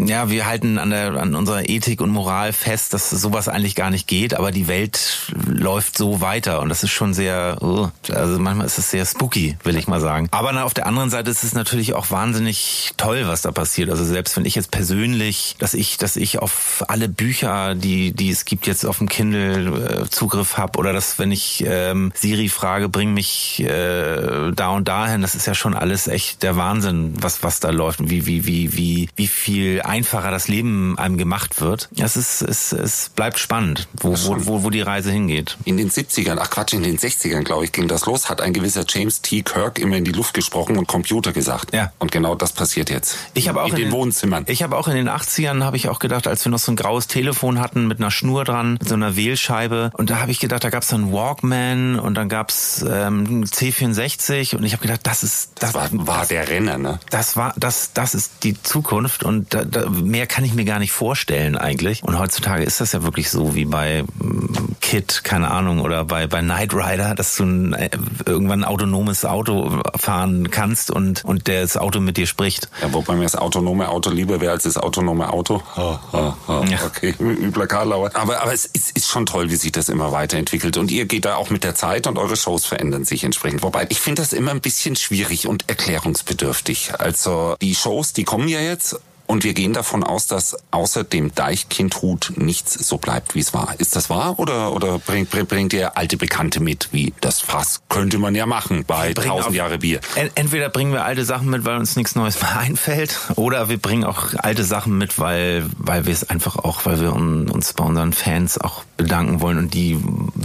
ja, 0.06 0.30
wir 0.30 0.46
halten 0.46 0.78
an 0.78 0.90
der, 0.90 1.16
an 1.16 1.36
unserer 1.36 1.70
Ethik 1.70 2.02
und 2.02 2.10
Moral 2.10 2.54
fest, 2.54 2.94
dass 2.94 3.10
sowas 3.10 3.48
eigentlich 3.48 3.76
gar 3.76 3.90
nicht 3.90 4.08
geht, 4.08 4.34
aber 4.34 4.52
die 4.52 4.68
Welt 4.68 5.32
läuft 5.48 5.98
so 5.98 6.22
weiter 6.22 6.62
und 6.62 6.70
das 6.70 6.84
ist 6.84 6.92
schon 6.92 7.14
sehr, 7.14 7.58
uh, 7.62 7.90
also 8.12 8.40
manchmal 8.40 8.66
ist 8.66 8.78
es 8.78 8.92
sehr 8.92 9.06
spooky, 9.06 9.58
will 9.64 9.78
ich 9.78 9.88
mal 9.88 10.02
sagen. 10.02 10.28
Aber 10.32 10.52
na, 10.54 10.64
auf 10.64 10.74
der 10.74 10.88
anderen 10.88 11.10
Seite 11.10 11.30
ist 11.30 11.44
es 11.44 11.54
natürlich 11.54 11.94
auch 11.94 12.12
wahnsinnig 12.12 12.94
toll, 12.98 13.24
was 13.26 13.42
da 13.42 13.52
passiert. 13.52 13.90
Also 13.90 14.06
selbst 14.06 14.38
wenn 14.38 14.46
ich 14.46 14.56
jetzt 14.56 14.72
persönlich, 14.72 15.56
dass 15.60 15.74
ich, 15.74 15.98
dass 15.98 16.16
ich 16.16 16.40
auf 16.40 16.84
alle 16.88 17.10
Bücher, 17.10 17.76
die, 17.76 18.14
die 18.14 18.30
es 18.30 18.46
gibt, 18.46 18.68
jetzt 18.68 18.86
auf 18.86 19.00
dem 19.00 19.10
Kindle 19.10 20.04
äh, 20.06 20.10
Zugriff 20.10 20.58
habe 20.58 20.80
oder 20.80 20.94
dass 20.94 21.20
wenn 21.20 21.32
ich 21.32 21.64
ähm, 21.68 22.12
Siri 22.16 22.50
frage, 22.50 22.90
bring 22.90 23.14
mich 23.14 23.62
äh, 23.62 24.52
da 24.54 24.70
und 24.70 24.88
dahin, 25.10 25.22
das 25.22 25.36
ist 25.36 25.48
ja 25.48 25.56
schon 25.56 25.74
alles 25.74 26.08
echt 26.08 26.44
der 26.44 26.56
Wahnsinn, 26.56 27.14
was, 27.20 27.44
was 27.44 27.60
da 27.60 27.70
läuft 27.72 28.00
und 28.00 28.10
wie, 28.10 28.26
wie, 28.26 28.46
wie, 28.46 28.78
wie, 28.78 29.10
wie 29.16 29.28
viel 29.28 29.82
einfacher 29.82 30.32
das 30.32 30.48
Leben 30.48 30.98
einem 30.98 31.18
gemacht 31.18 31.62
wird. 31.62 31.90
Es 31.98 32.16
ist, 32.16 32.42
es, 32.42 32.72
es 32.72 33.10
bleibt 33.10 33.40
spannend, 33.40 33.88
wo, 33.94 34.12
wo, 34.12 34.46
wo, 34.46 34.64
wo 34.64 34.70
die 34.70 34.82
Reise 34.82 35.12
hingeht. 35.12 35.58
In 35.66 35.78
den 35.78 35.90
70ern, 35.90 36.38
ach 36.40 36.50
Quatsch, 36.50 36.74
in 36.74 36.84
den 36.84 36.98
60ern, 36.98 37.44
glaube 37.44 37.66
ich, 37.66 37.72
ging 37.72 37.88
das 37.88 38.06
los, 38.06 38.30
hat 38.30 38.42
ein 38.42 38.54
gewisser 38.54 38.86
James 38.88 39.22
T. 39.22 39.42
Kirk 39.42 39.80
immer 39.80 39.98
in 39.98 40.06
die 40.06 40.12
Luft 40.12 40.34
gesprochen 40.34 40.78
und 40.78 40.88
Computer 40.88 41.34
gesagt. 41.34 41.74
Ja. 41.74 41.92
Und 42.00 42.12
genau 42.12 42.36
das 42.36 42.54
passiert 42.54 42.90
jetzt. 42.90 43.18
Ich 43.34 43.50
habe 43.50 43.62
auch 43.62 43.70
in, 43.70 43.78
in 43.78 43.84
den, 43.86 43.92
Wohnzimmern. 43.92 44.46
Ich 44.48 44.64
habe 44.64 44.78
auch 44.78 44.88
in 44.88 44.96
den 44.96 45.10
80ern 45.10 45.64
habe 45.64 45.78
ich 45.78 45.90
auch 45.90 46.00
gedacht, 46.00 46.28
als 46.28 46.46
wir 46.46 46.52
noch 46.52 46.60
so 46.60 46.72
ein 46.72 46.76
graues 46.76 47.08
Telefon 47.08 47.60
hatten 47.60 47.88
mit 47.88 48.00
einer 48.00 48.12
Schnur 48.12 48.46
dran, 48.46 48.74
mit 48.74 48.88
so 48.88 48.96
einer 48.96 49.16
Wählscheibe 49.16 49.92
und 49.94 50.10
da 50.10 50.20
habe 50.20 50.32
ich 50.32 50.40
gedacht, 50.40 50.64
da 50.64 50.70
gab 50.70 50.84
es 50.84 50.90
dann 50.90 51.12
Walkman 51.12 52.00
und 52.00 52.16
dann 52.16 52.30
gab's 52.30 52.86
ähm, 52.88 53.44
C64 53.44 54.56
und 54.56 54.64
ich 54.64 54.74
habe 54.74 54.82
gedacht, 54.82 54.99
das 55.04 55.24
ist 55.24 55.52
das, 55.60 55.74
war, 55.74 55.90
war 55.92 56.26
der 56.26 56.48
Renner, 56.48 56.78
ne? 56.78 57.00
Das 57.10 57.36
war 57.36 57.54
das 57.58 57.94
das 57.94 58.14
ist 58.14 58.44
die 58.44 58.62
Zukunft 58.62 59.24
und 59.24 59.54
da, 59.54 59.64
da, 59.64 59.90
mehr 59.90 60.28
kann 60.28 60.44
ich 60.44 60.54
mir 60.54 60.66
gar 60.66 60.80
nicht 60.80 60.92
vorstellen 60.92 61.58
eigentlich. 61.58 62.04
Und 62.04 62.18
heutzutage 62.20 62.64
ist 62.64 62.82
das 62.82 62.92
ja 62.92 63.04
wirklich 63.04 63.30
so 63.30 63.56
wie 63.56 63.66
bei 63.66 64.04
mm, 64.04 64.76
Kid, 64.82 65.24
keine 65.24 65.52
Ahnung, 65.52 65.82
oder 65.82 66.06
bei 66.06 66.28
bei 66.28 66.42
Knight 66.42 66.74
Rider, 66.74 67.16
dass 67.16 67.36
du 67.36 67.44
ein, 67.44 67.74
äh, 67.74 67.90
irgendwann 68.26 68.64
ein 68.64 68.70
autonomes 68.70 69.26
Auto 69.26 69.82
fahren 69.96 70.52
kannst 70.52 70.92
und 70.92 71.24
und 71.26 71.48
das 71.48 71.78
Auto 71.78 72.00
mit 72.00 72.18
dir 72.18 72.28
spricht. 72.28 72.70
Ja, 72.82 72.94
wobei 72.94 73.16
mir 73.16 73.24
das 73.24 73.36
autonome 73.36 73.90
Auto 73.90 74.10
lieber 74.10 74.42
wäre 74.42 74.54
als 74.54 74.64
das 74.64 74.78
autonome 74.78 75.32
Auto. 75.32 75.62
Ha, 75.76 76.02
ha, 76.12 76.38
ha. 76.48 76.66
Ja. 76.70 76.80
Okay, 76.86 77.14
übler 77.20 77.68
Karlauer. 77.68 78.12
Aber, 78.14 78.42
aber 78.42 78.54
es 78.54 78.66
ist, 78.66 78.92
ist 78.98 79.08
schon 79.08 79.26
toll, 79.26 79.50
wie 79.50 79.56
sich 79.56 79.72
das 79.72 79.90
immer 79.90 80.12
weiterentwickelt. 80.12 80.78
Und 80.78 80.92
ihr 80.92 81.06
geht 81.06 81.26
da 81.26 81.36
auch 81.36 81.50
mit 81.50 81.64
der 81.64 81.76
Zeit 81.76 82.08
und 82.08 82.18
eure 82.18 82.36
Shows 82.36 82.66
verändern 82.66 83.06
sich 83.06 83.24
entsprechend. 83.24 83.64
Wobei, 83.64 83.88
ich 83.90 84.00
finde 84.00 84.22
das 84.22 84.34
immer 84.34 84.52
ein 84.52 84.62
bisschen 84.62 84.89
schwierig 84.96 85.48
und 85.48 85.70
erklärungsbedürftig. 85.70 86.94
Also 86.98 87.56
die 87.62 87.76
Shows, 87.76 88.14
die 88.14 88.24
kommen 88.24 88.48
ja 88.48 88.60
jetzt 88.60 89.00
und 89.30 89.44
wir 89.44 89.54
gehen 89.54 89.74
davon 89.74 90.04
aus, 90.04 90.26
dass 90.26 90.58
außer 90.72 91.04
dem 91.04 91.34
Deichkindhut 91.36 92.34
nichts 92.38 92.74
so 92.74 92.98
bleibt, 92.98 93.36
wie 93.36 93.40
es 93.40 93.54
war. 93.54 93.76
Ist 93.78 93.96
das 93.96 94.10
wahr 94.10 94.40
oder, 94.40 94.74
oder 94.74 94.98
bringt, 94.98 95.30
bringt, 95.30 95.48
bringt 95.50 95.74
ihr 95.74 95.96
alte 95.98 96.18
Bekannte 96.18 96.60
mit, 96.60 96.90
wie 96.92 97.14
das 97.22 97.40
Fass? 97.40 97.82
Könnte 97.90 98.18
man 98.18 98.34
ja 98.34 98.48
machen 98.48 98.86
bei 98.88 99.14
bringen 99.14 99.30
1000 99.32 99.48
auf- 99.50 99.54
Jahre 99.54 99.78
Bier. 99.78 100.00
En- 100.16 100.32
Entweder 100.34 100.70
bringen 100.70 100.92
wir 100.94 101.06
alte 101.06 101.26
Sachen 101.26 101.48
mit, 101.50 101.64
weil 101.64 101.78
uns 101.78 101.96
nichts 101.96 102.16
Neues 102.16 102.42
mehr 102.42 102.58
einfällt, 102.60 103.20
oder 103.36 103.70
wir 103.70 103.78
bringen 103.78 104.04
auch 104.04 104.34
alte 104.38 104.64
Sachen 104.64 104.98
mit, 104.98 105.20
weil, 105.20 105.64
weil 105.78 106.08
wir 106.08 106.14
es 106.14 106.28
einfach 106.28 106.56
auch, 106.56 106.86
weil 106.88 107.00
wir 107.00 107.14
un- 107.14 107.50
uns 107.52 107.74
bei 107.74 107.84
unseren 107.84 108.14
Fans 108.14 108.58
auch 108.58 108.84
bedanken 108.98 109.42
wollen 109.42 109.60
und 109.60 109.74
die 109.76 109.98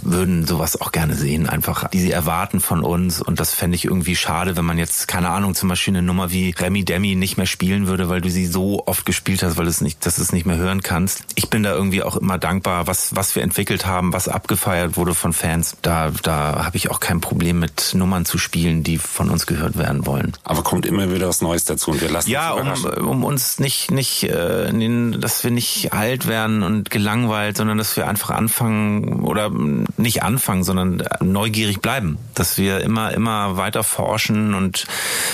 würden 0.02 0.46
sowas 0.46 0.78
auch 0.80 0.92
gerne 0.92 1.14
sehen, 1.14 1.48
einfach, 1.48 1.88
die 1.88 2.00
sie 2.00 2.10
erwarten 2.12 2.60
von 2.60 2.82
uns 2.84 3.20
und 3.22 3.40
das 3.40 3.54
fände 3.54 3.76
ich 3.76 3.86
irgendwie 3.86 4.14
schade, 4.14 4.56
wenn 4.58 4.64
man 4.66 4.76
jetzt, 4.78 5.08
keine 5.08 5.30
Ahnung, 5.30 5.54
zum 5.54 5.70
Beispiel 5.70 5.92
eine 5.94 6.02
Nummer 6.02 6.30
wie 6.30 6.50
Remy 6.50 6.84
Demi 6.84 7.14
nicht 7.16 7.36
mehr 7.38 7.46
spielen 7.46 7.86
würde, 7.86 8.08
weil 8.10 8.20
du 8.20 8.28
sie 8.30 8.46
so 8.46 8.73
oft 8.86 9.06
gespielt 9.06 9.42
hast, 9.42 9.56
weil 9.56 9.64
du 9.64 9.70
es 9.70 9.80
nicht, 9.80 10.04
dass 10.06 10.16
du 10.16 10.22
es 10.22 10.32
nicht 10.32 10.46
mehr 10.46 10.56
hören 10.56 10.82
kannst. 10.82 11.24
Ich 11.34 11.50
bin 11.50 11.62
da 11.62 11.72
irgendwie 11.72 12.02
auch 12.02 12.16
immer 12.16 12.38
dankbar, 12.38 12.86
was, 12.86 13.14
was 13.16 13.34
wir 13.34 13.42
entwickelt 13.42 13.86
haben, 13.86 14.12
was 14.12 14.28
abgefeiert 14.28 14.96
wurde 14.96 15.14
von 15.14 15.32
Fans. 15.32 15.76
Da, 15.82 16.10
da 16.22 16.64
habe 16.64 16.76
ich 16.76 16.90
auch 16.90 17.00
kein 17.00 17.20
Problem 17.20 17.58
mit 17.58 17.92
Nummern 17.94 18.24
zu 18.24 18.38
spielen, 18.38 18.82
die 18.82 18.98
von 18.98 19.30
uns 19.30 19.46
gehört 19.46 19.78
werden 19.78 20.06
wollen. 20.06 20.32
Aber 20.44 20.62
kommt 20.62 20.86
immer 20.86 21.12
wieder 21.12 21.28
was 21.28 21.40
Neues 21.40 21.64
dazu 21.64 21.90
und 21.92 22.00
wir 22.00 22.10
lassen 22.10 22.30
Ja, 22.30 22.52
uns 22.52 22.84
um, 22.84 23.08
um 23.08 23.24
uns 23.24 23.58
nicht, 23.58 23.90
nicht, 23.90 24.24
äh, 24.24 24.72
dass 25.18 25.44
wir 25.44 25.50
nicht 25.50 25.92
alt 25.92 26.26
werden 26.26 26.62
und 26.62 26.90
gelangweilt, 26.90 27.56
sondern 27.56 27.78
dass 27.78 27.96
wir 27.96 28.08
einfach 28.08 28.30
anfangen 28.30 29.22
oder 29.22 29.50
nicht 29.96 30.22
anfangen, 30.22 30.64
sondern 30.64 31.02
neugierig 31.20 31.80
bleiben. 31.80 32.18
Dass 32.34 32.58
wir 32.58 32.80
immer, 32.80 33.12
immer 33.12 33.56
weiter 33.56 33.84
forschen 33.84 34.54
und 34.54 34.86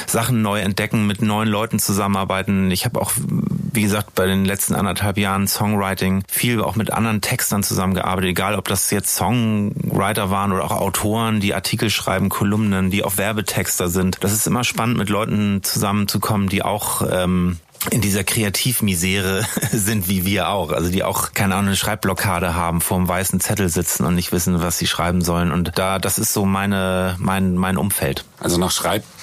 Sachen 0.06 0.42
neu 0.42 0.60
entdecken, 0.60 1.06
mit 1.06 1.22
neuen 1.22 1.48
Leuten 1.48 1.78
zusammenarbeiten. 1.78 2.70
Ich 2.70 2.84
habe 2.84 3.00
auch, 3.00 3.12
wie 3.30 3.82
gesagt, 3.82 4.14
bei 4.14 4.26
den 4.26 4.44
letzten 4.44 4.74
anderthalb 4.74 5.18
Jahren 5.18 5.46
Songwriting 5.46 6.22
viel 6.28 6.60
auch 6.60 6.76
mit 6.76 6.92
anderen 6.92 7.20
Textern 7.20 7.62
zusammengearbeitet, 7.62 8.30
egal 8.30 8.56
ob 8.56 8.68
das 8.68 8.90
jetzt 8.90 9.14
Songwriter 9.14 10.30
waren 10.30 10.52
oder 10.52 10.64
auch 10.64 10.72
Autoren, 10.72 11.40
die 11.40 11.54
Artikel 11.54 11.90
schreiben, 11.90 12.28
Kolumnen, 12.28 12.90
die 12.90 13.04
auch 13.04 13.16
Werbetexter 13.16 13.88
sind. 13.88 14.18
Das 14.20 14.32
ist 14.32 14.46
immer 14.46 14.64
spannend, 14.64 14.98
mit 14.98 15.08
Leuten 15.08 15.62
zusammenzukommen, 15.62 16.48
die 16.48 16.62
auch 16.62 17.02
ähm, 17.10 17.58
in 17.90 18.00
dieser 18.00 18.24
Kreativmisere 18.24 19.46
sind 19.72 20.08
wie 20.08 20.24
wir 20.26 20.48
auch. 20.48 20.72
Also 20.72 20.90
die 20.90 21.02
auch 21.02 21.32
keine 21.32 21.54
Ahnung, 21.54 21.68
eine 21.68 21.76
Schreibblockade 21.76 22.54
haben, 22.54 22.80
vor 22.80 22.98
einem 22.98 23.08
weißen 23.08 23.40
Zettel 23.40 23.68
sitzen 23.68 24.04
und 24.04 24.14
nicht 24.14 24.32
wissen, 24.32 24.60
was 24.60 24.78
sie 24.78 24.86
schreiben 24.86 25.22
sollen. 25.22 25.50
Und 25.52 25.72
da, 25.78 25.98
das 25.98 26.18
ist 26.18 26.32
so 26.32 26.44
meine, 26.44 27.16
mein, 27.18 27.54
mein 27.54 27.76
Umfeld. 27.76 28.24
Also 28.38 28.58
nach 28.58 28.70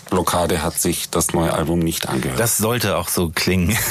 Schreibblockade 0.07 0.63
hat 0.63 0.79
sich 0.79 1.09
das 1.09 1.33
neue 1.33 1.53
Album 1.53 1.79
nicht 1.79 2.07
angehört. 2.07 2.39
Das 2.39 2.57
sollte 2.57 2.97
auch 2.97 3.09
so 3.09 3.31
klingen. 3.33 3.77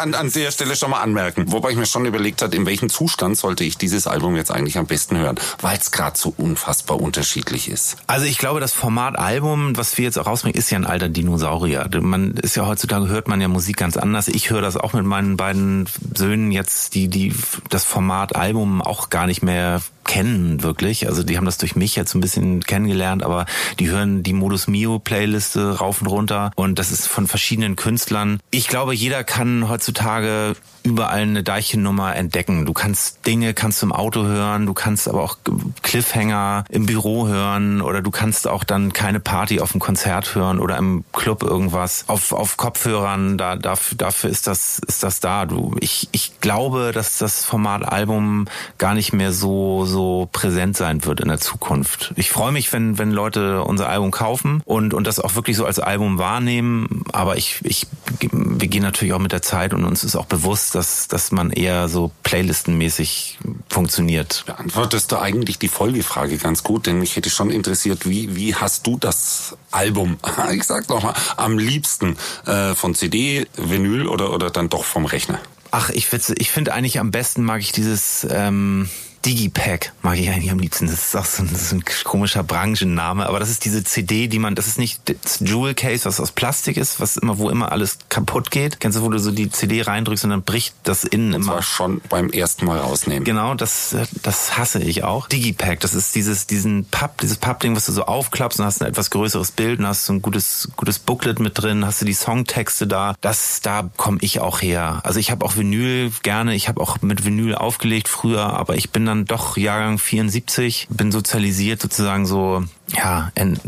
An, 0.00 0.14
an 0.14 0.32
der 0.32 0.50
Stelle 0.50 0.76
schon 0.76 0.90
mal 0.90 1.00
anmerken. 1.00 1.52
Wobei 1.52 1.70
ich 1.70 1.76
mir 1.76 1.86
schon 1.86 2.06
überlegt 2.06 2.42
hat, 2.42 2.54
in 2.54 2.66
welchem 2.66 2.88
Zustand 2.88 3.36
sollte 3.36 3.64
ich 3.64 3.76
dieses 3.76 4.06
Album 4.06 4.36
jetzt 4.36 4.50
eigentlich 4.50 4.78
am 4.78 4.86
besten 4.86 5.16
hören, 5.16 5.38
weil 5.60 5.76
es 5.76 5.90
gerade 5.90 6.18
so 6.18 6.32
unfassbar 6.36 7.00
unterschiedlich 7.00 7.68
ist. 7.68 7.96
Also 8.06 8.26
ich 8.26 8.38
glaube, 8.38 8.60
das 8.60 8.72
Format 8.72 9.18
Album, 9.18 9.76
was 9.76 9.98
wir 9.98 10.04
jetzt 10.04 10.18
auch 10.18 10.26
rausbringen, 10.26 10.58
ist 10.58 10.70
ja 10.70 10.78
ein 10.78 10.86
alter 10.86 11.08
Dinosaurier. 11.08 11.88
Man 12.00 12.32
ist 12.32 12.56
ja 12.56 12.66
heutzutage 12.66 13.08
hört 13.08 13.28
man 13.28 13.40
ja 13.40 13.48
Musik 13.48 13.76
ganz 13.76 13.96
anders. 13.96 14.28
Ich 14.28 14.50
höre 14.50 14.62
das 14.62 14.76
auch 14.76 14.92
mit 14.92 15.04
meinen 15.04 15.36
beiden 15.36 15.88
Söhnen 16.14 16.52
jetzt, 16.52 16.94
die 16.94 17.08
die 17.08 17.34
das 17.68 17.84
Format 17.84 18.36
Album 18.36 18.82
auch 18.82 19.10
gar 19.10 19.26
nicht 19.26 19.42
mehr 19.42 19.80
kennen 20.10 20.64
wirklich. 20.64 21.06
Also 21.06 21.22
die 21.22 21.36
haben 21.36 21.44
das 21.44 21.58
durch 21.58 21.76
mich 21.76 21.94
jetzt 21.94 22.14
ein 22.14 22.20
bisschen 22.20 22.60
kennengelernt, 22.62 23.22
aber 23.22 23.46
die 23.78 23.90
hören 23.90 24.19
die 24.20 24.32
Modus 24.32 24.66
Mio 24.68 24.98
Playliste 24.98 25.78
rauf 25.78 26.00
und 26.00 26.06
runter 26.06 26.50
und 26.56 26.78
das 26.78 26.92
ist 26.92 27.06
von 27.06 27.26
verschiedenen 27.26 27.76
Künstlern. 27.76 28.40
Ich 28.50 28.68
glaube, 28.68 28.94
jeder 28.94 29.24
kann 29.24 29.68
heutzutage 29.68 30.54
überall 30.82 31.20
eine 31.20 31.42
Deichennummer 31.42 32.16
entdecken. 32.16 32.66
Du 32.66 32.72
kannst 32.72 33.26
Dinge 33.26 33.54
kannst 33.54 33.82
im 33.82 33.92
Auto 33.92 34.24
hören, 34.24 34.66
du 34.66 34.74
kannst 34.74 35.08
aber 35.08 35.22
auch 35.22 35.36
Cliffhanger 35.82 36.64
im 36.70 36.86
Büro 36.86 37.28
hören 37.28 37.82
oder 37.82 38.02
du 38.02 38.10
kannst 38.10 38.48
auch 38.48 38.64
dann 38.64 38.92
keine 38.92 39.20
Party 39.20 39.60
auf 39.60 39.72
dem 39.72 39.80
Konzert 39.80 40.34
hören 40.34 40.58
oder 40.58 40.76
im 40.78 41.04
Club 41.12 41.42
irgendwas 41.42 42.04
auf 42.06 42.32
auf 42.32 42.56
Kopfhörern. 42.56 43.36
Da 43.38 43.56
dafür, 43.56 43.98
dafür 43.98 44.30
ist 44.30 44.46
das 44.46 44.80
ist 44.86 45.02
das 45.02 45.20
da. 45.20 45.46
Du 45.46 45.76
ich 45.80 46.08
ich 46.12 46.40
glaube, 46.40 46.92
dass 46.92 47.18
das 47.18 47.44
Format 47.44 47.86
Album 47.86 48.46
gar 48.78 48.94
nicht 48.94 49.12
mehr 49.12 49.32
so 49.32 49.84
so 49.84 50.28
präsent 50.32 50.76
sein 50.76 51.04
wird 51.04 51.20
in 51.20 51.28
der 51.28 51.40
Zukunft. 51.40 52.12
Ich 52.16 52.30
freue 52.30 52.52
mich, 52.52 52.72
wenn 52.72 52.98
wenn 52.98 53.10
Leute 53.10 53.62
unser 53.64 53.88
Album 53.88 54.09
kaufen 54.10 54.62
und 54.64 54.94
und 54.94 55.06
das 55.06 55.20
auch 55.20 55.34
wirklich 55.34 55.56
so 55.56 55.64
als 55.64 55.78
Album 55.78 56.18
wahrnehmen. 56.18 57.04
Aber 57.12 57.36
ich 57.36 57.60
ich 57.64 57.86
wir 58.32 58.68
gehen 58.68 58.82
natürlich 58.82 59.14
auch 59.14 59.20
mit 59.20 59.32
der 59.32 59.42
Zeit 59.42 59.74
und 59.74 59.84
uns 59.84 60.04
ist 60.04 60.16
auch 60.16 60.26
bewusst, 60.26 60.74
dass 60.74 61.08
dass 61.08 61.32
man 61.32 61.50
eher 61.50 61.88
so 61.88 62.10
Playlistenmäßig 62.22 63.38
funktioniert. 63.68 64.44
Beantwortest 64.46 65.12
du 65.12 65.18
eigentlich 65.18 65.58
die 65.58 65.68
Folgefrage 65.68 66.36
ganz 66.38 66.62
gut, 66.62 66.86
denn 66.86 66.98
mich 66.98 67.16
hätte 67.16 67.30
schon 67.30 67.50
interessiert, 67.50 68.08
wie, 68.08 68.36
wie 68.36 68.54
hast 68.54 68.86
du 68.86 68.98
das 68.98 69.56
Album, 69.70 70.18
ich 70.52 70.64
sag 70.64 70.88
noch 70.88 71.02
mal, 71.02 71.14
am 71.36 71.58
liebsten 71.58 72.16
äh, 72.46 72.74
von 72.74 72.94
CD, 72.94 73.46
Vinyl 73.56 74.06
oder, 74.06 74.32
oder 74.32 74.50
dann 74.50 74.68
doch 74.68 74.84
vom 74.84 75.06
Rechner? 75.06 75.38
Ach, 75.70 75.90
ich 75.90 76.08
ich 76.12 76.50
finde 76.50 76.72
eigentlich 76.72 76.98
am 76.98 77.10
besten 77.10 77.44
mag 77.44 77.60
ich 77.60 77.72
dieses 77.72 78.26
ähm, 78.28 78.88
Digipack 79.24 79.92
mag 80.02 80.18
ich 80.18 80.30
eigentlich 80.30 80.50
am 80.50 80.58
liebsten. 80.58 80.86
Das 80.86 81.06
ist 81.06 81.16
auch 81.16 81.24
so 81.24 81.42
ein, 81.42 81.50
ist 81.52 81.72
ein 81.72 81.84
komischer 82.04 82.42
Branchenname, 82.42 83.26
aber 83.26 83.38
das 83.38 83.50
ist 83.50 83.64
diese 83.64 83.84
CD, 83.84 84.28
die 84.28 84.38
man, 84.38 84.54
das 84.54 84.66
ist 84.66 84.78
nicht 84.78 85.00
das 85.06 85.40
Jewel 85.40 85.74
Case, 85.74 86.04
was 86.06 86.20
aus 86.20 86.32
Plastik 86.32 86.76
ist, 86.76 87.00
was 87.00 87.16
immer, 87.18 87.38
wo 87.38 87.50
immer 87.50 87.70
alles 87.70 87.98
kaputt 88.08 88.50
geht. 88.50 88.80
Kennst 88.80 88.96
du, 88.98 89.02
wo 89.02 89.10
du 89.10 89.18
so 89.18 89.30
die 89.30 89.50
CD 89.50 89.82
reindrückst 89.82 90.24
und 90.24 90.30
dann 90.30 90.42
bricht 90.42 90.74
das 90.84 91.04
innen 91.04 91.32
Das 91.32 91.42
immer. 91.42 91.54
war 91.54 91.62
schon 91.62 92.00
beim 92.08 92.30
ersten 92.30 92.64
Mal 92.64 92.78
rausnehmen. 92.78 93.24
Genau, 93.24 93.54
das, 93.54 93.94
das 94.22 94.56
hasse 94.56 94.80
ich 94.80 95.04
auch. 95.04 95.28
Digipack, 95.28 95.80
das 95.80 95.94
ist 95.94 96.14
dieses, 96.14 96.46
diesen 96.46 96.86
Papp, 96.86 97.18
dieses 97.18 97.36
Pappding, 97.36 97.76
was 97.76 97.86
du 97.86 97.92
so 97.92 98.04
aufklappst 98.04 98.58
und 98.58 98.64
hast 98.64 98.80
ein 98.80 98.88
etwas 98.88 99.10
größeres 99.10 99.52
Bild 99.52 99.80
und 99.80 99.86
hast 99.86 100.06
so 100.06 100.14
ein 100.14 100.22
gutes, 100.22 100.70
gutes 100.76 100.98
Booklet 100.98 101.40
mit 101.40 101.60
drin, 101.60 101.84
hast 101.84 102.00
du 102.00 102.06
die 102.06 102.14
Songtexte 102.14 102.86
da. 102.86 103.14
Das, 103.20 103.60
da 103.60 103.90
komme 103.98 104.18
ich 104.22 104.40
auch 104.40 104.62
her. 104.62 105.00
Also 105.04 105.20
ich 105.20 105.30
habe 105.30 105.44
auch 105.44 105.56
Vinyl 105.56 106.10
gerne, 106.22 106.54
ich 106.54 106.68
habe 106.68 106.80
auch 106.80 107.02
mit 107.02 107.24
Vinyl 107.26 107.54
aufgelegt 107.54 108.08
früher, 108.08 108.54
aber 108.54 108.76
ich 108.76 108.90
bin 108.90 109.09
dann 109.10 109.24
doch 109.24 109.56
Jahrgang 109.56 109.98
74, 109.98 110.88
bin 110.90 111.12
sozialisiert 111.12 111.82
sozusagen 111.82 112.26
so, 112.26 112.64
ja, 112.94 113.30
en, 113.34 113.58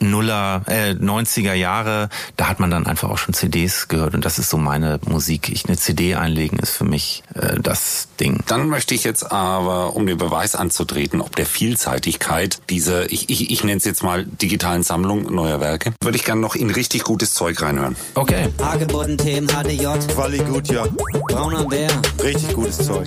Nuller, 0.00 0.62
äh, 0.66 0.92
90er 0.92 1.52
Jahre, 1.52 2.08
da 2.36 2.48
hat 2.48 2.58
man 2.58 2.70
dann 2.70 2.86
einfach 2.86 3.10
auch 3.10 3.18
schon 3.18 3.34
CDs 3.34 3.88
gehört 3.88 4.14
und 4.14 4.24
das 4.24 4.38
ist 4.38 4.48
so 4.48 4.56
meine 4.56 4.98
Musik. 5.06 5.50
Ich 5.50 5.66
eine 5.66 5.76
CD 5.76 6.14
einlegen 6.14 6.58
ist 6.58 6.70
für 6.70 6.84
mich 6.84 7.22
äh, 7.34 7.60
das 7.60 8.08
Ding. 8.18 8.42
Dann 8.46 8.68
möchte 8.68 8.94
ich 8.94 9.04
jetzt 9.04 9.30
aber, 9.30 9.94
um 9.94 10.06
den 10.06 10.16
Beweis 10.16 10.54
anzutreten, 10.54 11.20
ob 11.20 11.36
der 11.36 11.46
Vielseitigkeit 11.46 12.60
dieser, 12.70 13.12
ich, 13.12 13.28
ich, 13.28 13.50
ich 13.50 13.62
nenne 13.62 13.76
es 13.76 13.84
jetzt 13.84 14.02
mal 14.02 14.24
digitalen 14.24 14.82
Sammlung 14.82 15.32
neuer 15.34 15.60
Werke, 15.60 15.92
würde 16.02 16.16
ich 16.16 16.24
gerne 16.24 16.40
noch 16.40 16.54
in 16.54 16.70
richtig 16.70 17.04
gutes 17.04 17.34
Zeug 17.34 17.60
reinhören. 17.60 17.96
Okay. 18.14 18.48
Hagebutten-Themen, 18.62 19.48
HDJ, 19.48 19.86
Quali 20.14 20.38
gut, 20.38 20.68
ja. 20.68 20.86
Brauner 21.28 21.64
Bär, 21.64 21.90
Richtig 22.22 22.54
gutes 22.54 22.78
Zeug. 22.78 23.06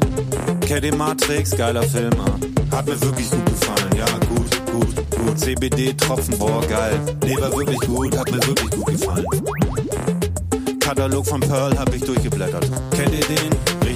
Caddy 0.68 0.92
Matrix, 0.92 1.52
geiler 1.52 1.84
Film, 1.84 2.14
ah. 2.20 2.76
Hat 2.76 2.86
mir 2.86 3.00
wirklich 3.02 3.30
gut 3.30 3.46
gefallen, 3.46 3.96
ja, 3.98 4.06
gut, 4.28 4.66
gut, 4.72 5.12
gut. 5.12 5.40
CBD, 5.40 5.94
Tropfen, 5.94 6.38
boah, 6.38 6.62
geil. 6.68 7.00
Leber 7.26 7.56
wirklich 7.56 7.80
gut, 7.82 8.18
hat 8.18 8.32
mir 8.32 8.48
wirklich 8.48 8.70
gut 8.72 8.86
gefallen. 8.88 9.26
Katalog 10.80 11.26
von 11.26 11.42
Pearl 11.42 11.78
hab 11.78 11.94
ich 11.94 12.04
durchgeblättert. 12.04 12.66
Kennt 12.92 13.14
ihr 13.14 13.26
den? 13.26 13.93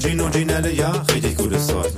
Gino 0.00 0.30
Ginelle, 0.30 0.72
ja, 0.72 0.92
richtig 1.12 1.36
gutes 1.36 1.66
Zeug. 1.66 1.92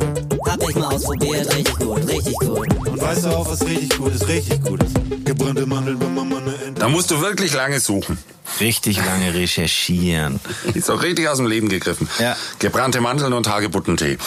hab 0.44 0.68
ich 0.68 0.74
mal 0.74 0.86
ausprobiert, 0.86 1.54
richtig 1.54 1.76
gut, 1.76 2.08
richtig 2.08 2.34
gut. 2.34 2.88
Und 2.88 3.00
weißt 3.00 3.24
du 3.24 3.28
auch, 3.28 3.48
was 3.48 3.64
richtig 3.64 3.96
gut 3.96 4.12
ist? 4.12 4.26
Richtig 4.26 4.60
gut 4.64 4.82
ist. 4.82 4.94
Gebrannte 5.24 5.66
Mandeln, 5.66 6.00
Ente... 6.00 6.80
Da 6.80 6.88
musst 6.88 7.12
du 7.12 7.20
wirklich 7.20 7.52
lange 7.54 7.78
suchen. 7.78 8.18
Richtig 8.58 8.96
lange 8.96 9.34
recherchieren. 9.34 10.40
Ist 10.74 10.90
auch 10.90 11.00
richtig 11.02 11.28
aus 11.28 11.38
dem 11.38 11.46
Leben 11.46 11.68
gegriffen. 11.68 12.08
Ja. 12.18 12.36
Gebrannte 12.58 13.00
Mandeln 13.00 13.32
und 13.32 13.48
Hagebuttentee. 13.48 14.18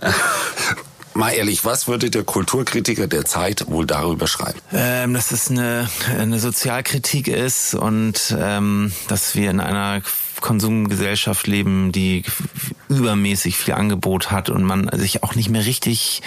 Mal 1.14 1.32
ehrlich, 1.32 1.64
was 1.64 1.88
würde 1.88 2.10
der 2.10 2.22
Kulturkritiker 2.22 3.08
der 3.08 3.24
Zeit 3.24 3.64
wohl 3.66 3.84
darüber 3.86 4.28
schreiben? 4.28 4.60
Ähm, 4.72 5.14
dass 5.14 5.32
es 5.32 5.50
eine, 5.50 5.88
eine 6.16 6.38
Sozialkritik 6.38 7.26
ist 7.26 7.74
und 7.74 8.36
ähm, 8.38 8.92
dass 9.08 9.34
wir 9.34 9.50
in 9.50 9.58
einer 9.58 10.02
Konsumgesellschaft 10.40 11.46
leben, 11.46 11.92
die 11.92 12.22
übermäßig 12.88 13.56
viel 13.56 13.74
Angebot 13.74 14.30
hat 14.30 14.50
und 14.50 14.64
man 14.64 14.88
sich 14.92 15.22
auch 15.22 15.34
nicht 15.34 15.50
mehr 15.50 15.64
richtig 15.64 16.22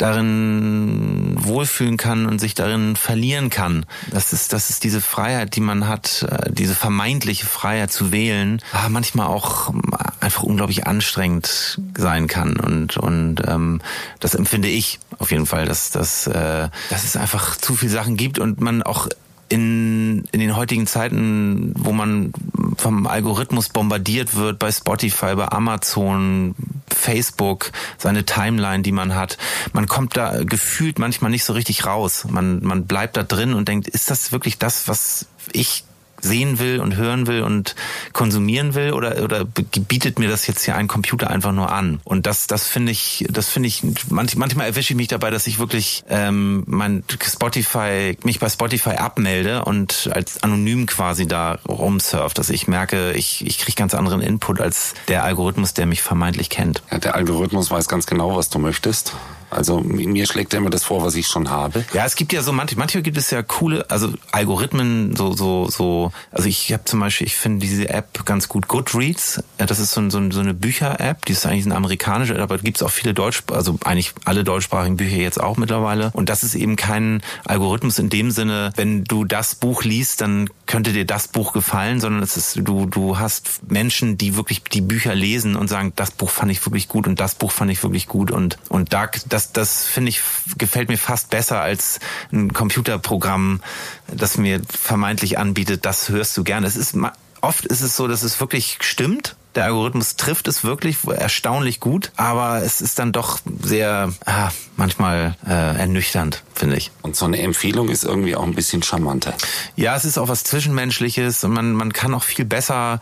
darin 0.00 1.34
wohlfühlen 1.36 1.98
kann 1.98 2.24
und 2.24 2.38
sich 2.38 2.54
darin 2.54 2.96
verlieren 2.96 3.50
kann. 3.50 3.84
Das 4.10 4.32
ist, 4.32 4.52
das 4.52 4.70
ist 4.70 4.82
diese 4.82 5.02
Freiheit, 5.02 5.56
die 5.56 5.60
man 5.60 5.88
hat, 5.88 6.26
äh, 6.28 6.50
diese 6.50 6.74
vermeintliche 6.74 7.44
Freiheit 7.44 7.92
zu 7.92 8.10
wählen, 8.10 8.62
manchmal 8.88 9.26
auch 9.26 9.72
einfach 10.20 10.42
unglaublich 10.42 10.86
anstrengend 10.86 11.80
sein 11.96 12.28
kann. 12.28 12.56
Und, 12.56 12.96
und 12.96 13.42
ähm, 13.46 13.82
das 14.20 14.34
empfinde 14.34 14.68
ich 14.68 15.00
auf 15.18 15.30
jeden 15.32 15.46
Fall, 15.46 15.66
dass, 15.66 15.90
dass, 15.90 16.26
äh, 16.26 16.68
dass 16.88 17.04
es 17.04 17.16
einfach 17.16 17.56
zu 17.56 17.74
viele 17.74 17.92
Sachen 17.92 18.16
gibt 18.16 18.38
und 18.38 18.60
man 18.60 18.82
auch 18.82 19.06
in, 19.50 20.24
in 20.30 20.40
den 20.40 20.56
heutigen 20.56 20.86
Zeiten, 20.86 21.74
wo 21.76 21.92
man 21.92 22.32
vom 22.78 23.06
Algorithmus 23.06 23.68
bombardiert 23.68 24.36
wird, 24.36 24.58
bei 24.58 24.70
Spotify, 24.70 25.34
bei 25.34 25.50
Amazon, 25.50 26.54
Facebook, 26.88 27.72
seine 27.98 28.24
Timeline, 28.24 28.82
die 28.82 28.92
man 28.92 29.14
hat, 29.14 29.38
man 29.72 29.86
kommt 29.86 30.16
da 30.16 30.44
gefühlt 30.44 30.98
manchmal 30.98 31.30
nicht 31.30 31.44
so 31.44 31.52
richtig 31.52 31.84
raus. 31.84 32.26
Man, 32.30 32.62
man 32.62 32.86
bleibt 32.86 33.16
da 33.16 33.24
drin 33.24 33.52
und 33.52 33.68
denkt, 33.68 33.88
ist 33.88 34.08
das 34.10 34.32
wirklich 34.32 34.58
das, 34.58 34.86
was 34.86 35.26
ich 35.52 35.84
sehen 36.20 36.58
will 36.58 36.80
und 36.80 36.96
hören 36.96 37.26
will 37.26 37.42
und 37.42 37.74
konsumieren 38.12 38.74
will 38.74 38.92
oder 38.92 39.22
oder 39.22 39.44
bietet 39.44 40.18
mir 40.18 40.28
das 40.28 40.46
jetzt 40.46 40.64
hier 40.64 40.76
ein 40.76 40.88
Computer 40.88 41.30
einfach 41.30 41.52
nur 41.52 41.72
an 41.72 42.00
und 42.04 42.26
das 42.26 42.46
das 42.46 42.66
finde 42.66 42.92
ich 42.92 43.26
das 43.30 43.48
finde 43.48 43.68
ich 43.68 43.82
manch, 44.08 44.36
manchmal 44.36 44.66
erwische 44.66 44.92
ich 44.92 44.96
mich 44.96 45.08
dabei 45.08 45.30
dass 45.30 45.46
ich 45.46 45.58
wirklich 45.58 46.02
ähm, 46.08 46.64
mein 46.66 47.04
Spotify 47.22 48.16
mich 48.24 48.38
bei 48.40 48.48
Spotify 48.48 48.90
abmelde 48.90 49.64
und 49.64 50.10
als 50.12 50.42
anonym 50.42 50.86
quasi 50.86 51.26
da 51.26 51.58
rumsurft 51.68 52.38
dass 52.38 52.50
ich 52.50 52.68
merke 52.68 53.12
ich 53.12 53.46
ich 53.46 53.58
kriege 53.58 53.76
ganz 53.76 53.94
anderen 53.94 54.20
Input 54.20 54.60
als 54.60 54.94
der 55.08 55.24
Algorithmus 55.24 55.74
der 55.74 55.86
mich 55.86 56.02
vermeintlich 56.02 56.50
kennt 56.50 56.82
Ja, 56.90 56.98
der 56.98 57.14
Algorithmus 57.14 57.70
weiß 57.70 57.88
ganz 57.88 58.06
genau, 58.06 58.36
was 58.36 58.48
du 58.48 58.58
möchtest. 58.58 59.14
Also 59.50 59.80
mir 59.80 60.26
schlägt 60.26 60.52
er 60.54 60.58
immer 60.58 60.70
das 60.70 60.84
vor, 60.84 61.02
was 61.02 61.14
ich 61.14 61.26
schon 61.26 61.50
habe. 61.50 61.84
Ja, 61.92 62.06
es 62.06 62.14
gibt 62.14 62.32
ja 62.32 62.42
so 62.42 62.52
manche, 62.52 62.76
manchmal 62.76 63.02
gibt 63.02 63.18
es 63.18 63.30
ja 63.30 63.42
coole, 63.42 63.88
also 63.90 64.12
Algorithmen, 64.30 65.16
so 65.16 65.32
so 65.32 65.68
so. 65.68 66.12
Also 66.30 66.48
ich 66.48 66.72
habe 66.72 66.84
zum 66.84 67.00
Beispiel, 67.00 67.26
ich 67.26 67.36
finde 67.36 67.60
diese 67.66 67.88
App 67.88 68.24
ganz 68.24 68.48
gut, 68.48 68.68
Goodreads. 68.68 69.42
Ja, 69.58 69.66
das 69.66 69.80
ist 69.80 69.92
so, 69.92 70.08
so, 70.10 70.30
so 70.30 70.40
eine 70.40 70.54
Bücher-App, 70.54 71.24
die 71.26 71.32
ist 71.32 71.46
eigentlich 71.46 71.66
eine 71.66 71.76
amerikanische, 71.76 72.40
aber 72.40 72.58
gibt 72.58 72.76
es 72.76 72.82
auch 72.82 72.90
viele 72.90 73.14
Deutsch, 73.14 73.42
also 73.50 73.78
eigentlich 73.84 74.12
alle 74.24 74.44
deutschsprachigen 74.44 74.96
Bücher 74.96 75.16
jetzt 75.16 75.40
auch 75.40 75.56
mittlerweile. 75.56 76.10
Und 76.12 76.28
das 76.28 76.42
ist 76.42 76.54
eben 76.54 76.76
kein 76.76 77.22
Algorithmus 77.44 77.98
in 77.98 78.08
dem 78.08 78.30
Sinne, 78.30 78.72
wenn 78.76 79.04
du 79.04 79.24
das 79.24 79.54
Buch 79.54 79.82
liest, 79.82 80.20
dann 80.20 80.48
könnte 80.66 80.92
dir 80.92 81.04
das 81.04 81.28
Buch 81.28 81.52
gefallen, 81.52 82.00
sondern 82.00 82.22
es 82.22 82.36
ist, 82.36 82.60
du 82.62 82.86
du 82.86 83.18
hast 83.18 83.70
Menschen, 83.70 84.18
die 84.18 84.36
wirklich 84.36 84.62
die 84.62 84.80
Bücher 84.80 85.14
lesen 85.14 85.56
und 85.56 85.68
sagen, 85.68 85.92
das 85.96 86.10
Buch 86.10 86.30
fand 86.30 86.52
ich 86.52 86.64
wirklich 86.64 86.88
gut 86.88 87.06
und 87.06 87.18
das 87.18 87.34
Buch 87.34 87.50
fand 87.50 87.70
ich 87.70 87.82
wirklich 87.82 88.06
gut 88.06 88.30
und 88.30 88.58
und 88.68 88.92
da 88.92 89.08
das 89.28 89.39
das 89.46 89.84
finde 89.84 90.10
ich 90.10 90.22
gefällt 90.58 90.88
mir 90.88 90.98
fast 90.98 91.30
besser 91.30 91.60
als 91.60 92.00
ein 92.32 92.52
Computerprogramm, 92.52 93.60
das 94.06 94.36
mir 94.36 94.60
vermeintlich 94.68 95.38
anbietet, 95.38 95.84
das 95.84 96.08
hörst 96.08 96.36
du 96.36 96.44
gerne. 96.44 96.66
Es 96.66 96.76
ist 96.76 96.96
oft 97.40 97.66
ist 97.66 97.80
es 97.80 97.96
so, 97.96 98.08
dass 98.08 98.22
es 98.22 98.40
wirklich 98.40 98.78
stimmt. 98.80 99.36
Der 99.56 99.64
Algorithmus 99.64 100.14
trifft 100.14 100.46
es 100.46 100.62
wirklich 100.62 100.98
erstaunlich 101.08 101.80
gut, 101.80 102.12
aber 102.16 102.62
es 102.62 102.80
ist 102.80 103.00
dann 103.00 103.10
doch 103.10 103.40
sehr 103.60 104.12
ah, 104.24 104.50
manchmal 104.76 105.34
äh, 105.44 105.76
ernüchternd, 105.76 106.44
finde 106.54 106.76
ich. 106.76 106.92
Und 107.02 107.16
so 107.16 107.24
eine 107.24 107.40
Empfehlung 107.42 107.88
ist 107.88 108.04
irgendwie 108.04 108.36
auch 108.36 108.44
ein 108.44 108.54
bisschen 108.54 108.84
charmanter. 108.84 109.34
Ja, 109.74 109.96
es 109.96 110.04
ist 110.04 110.18
auch 110.18 110.28
was 110.28 110.44
Zwischenmenschliches 110.44 111.42
und 111.42 111.52
man, 111.52 111.72
man 111.72 111.92
kann 111.92 112.14
auch 112.14 112.22
viel 112.22 112.44
besser. 112.44 113.00